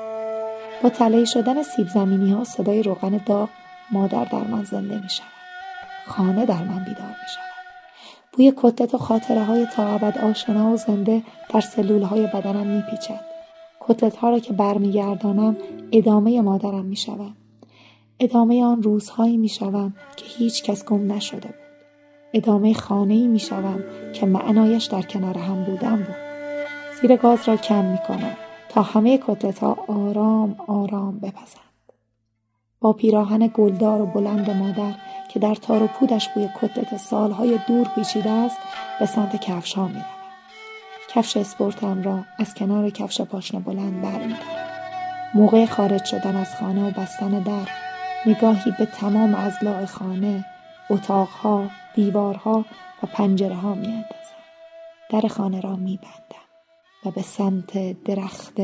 با 0.82 0.88
تلایی 0.88 1.26
شدن 1.26 1.62
سیب 1.62 1.88
زمینی 1.88 2.32
ها 2.32 2.44
صدای 2.44 2.82
روغن 2.82 3.20
داغ 3.26 3.48
مادر 3.92 4.24
در 4.24 4.46
من 4.46 4.64
زنده 4.64 5.02
می 5.02 5.10
شود. 5.10 5.26
خانه 6.06 6.46
در 6.46 6.62
من 6.64 6.78
بیدار 6.78 7.08
می 7.08 7.28
شود. 7.34 7.46
بوی 8.32 8.52
کتلت 8.56 8.94
و 8.94 8.98
خاطره 8.98 9.44
های 9.44 9.66
تا 9.66 9.86
ابد 9.86 10.18
آشنا 10.18 10.70
و 10.72 10.76
زنده 10.76 11.22
در 11.54 11.60
سلول 11.60 12.02
های 12.02 12.26
بدنم 12.26 12.66
می 12.66 12.82
پیچد. 12.90 13.35
کتلت 13.88 14.16
ها 14.16 14.30
را 14.30 14.38
که 14.38 14.52
برمیگردانم 14.52 15.56
ادامه 15.92 16.40
مادرم 16.40 16.84
می 16.84 16.96
شود. 16.96 17.32
ادامه 18.20 18.64
آن 18.64 18.82
روزهایی 18.82 19.36
می 19.36 19.48
شوم 19.48 19.94
که 20.16 20.24
هیچ 20.38 20.62
کس 20.62 20.84
گم 20.84 21.12
نشده 21.12 21.48
بود. 21.48 21.54
ادامه 22.32 22.74
خانه 22.74 23.14
ای 23.14 23.26
می 23.26 23.38
شوم 23.38 23.84
که 24.12 24.26
معنایش 24.26 24.84
در 24.84 25.02
کنار 25.02 25.38
هم 25.38 25.64
بودن 25.64 25.96
بود. 25.96 26.16
زیر 27.00 27.16
گاز 27.16 27.48
را 27.48 27.56
کم 27.56 27.84
می 27.84 27.98
کنم 28.08 28.36
تا 28.68 28.82
همه 28.82 29.18
کتلت 29.26 29.58
ها 29.58 29.78
آرام 29.88 30.56
آرام 30.66 31.18
بپزند. 31.18 31.66
با 32.80 32.92
پیراهن 32.92 33.46
گلدار 33.54 34.00
و 34.00 34.06
بلند 34.06 34.50
مادر 34.50 34.94
که 35.28 35.40
در 35.40 35.54
تار 35.54 35.82
و 35.82 35.86
پودش 35.86 36.28
بوی 36.28 36.48
کتلت 36.60 36.96
سالهای 36.96 37.58
دور 37.68 37.86
پیچیده 37.94 38.30
است 38.30 38.56
به 39.00 39.06
سمت 39.06 39.40
کفش 39.40 39.74
ها 39.74 39.88
می 39.88 40.15
کفش 41.16 41.36
اسپورتم 41.36 42.02
را 42.02 42.24
از 42.38 42.54
کنار 42.54 42.90
کفش 42.90 43.20
پاشنه 43.20 43.60
بلند 43.60 44.02
برمیدارم. 44.02 44.66
موقع 45.34 45.66
خارج 45.66 46.04
شدن 46.04 46.36
از 46.36 46.56
خانه 46.60 46.88
و 46.88 46.90
بستن 46.90 47.42
در 47.42 47.68
نگاهی 48.26 48.72
به 48.78 48.86
تمام 48.86 49.34
ازلاع 49.34 49.84
خانه، 49.84 50.44
اتاقها، 50.90 51.70
دیوارها 51.94 52.64
و 53.02 53.06
پنجره 53.06 53.54
ها 53.54 53.74
می 53.74 53.86
اندازم. 53.86 54.36
در 55.10 55.28
خانه 55.28 55.60
را 55.60 55.76
می 55.76 55.96
بندم 56.02 56.46
و 57.04 57.10
به 57.10 57.22
سمت 57.22 58.02
درخت 58.02 58.60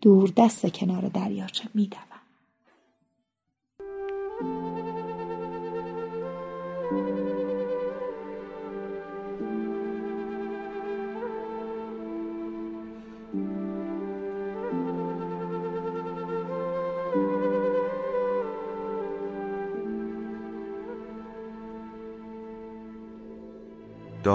دوردست 0.00 0.74
کنار 0.74 1.08
دریاچه 1.08 1.64
می 1.74 1.90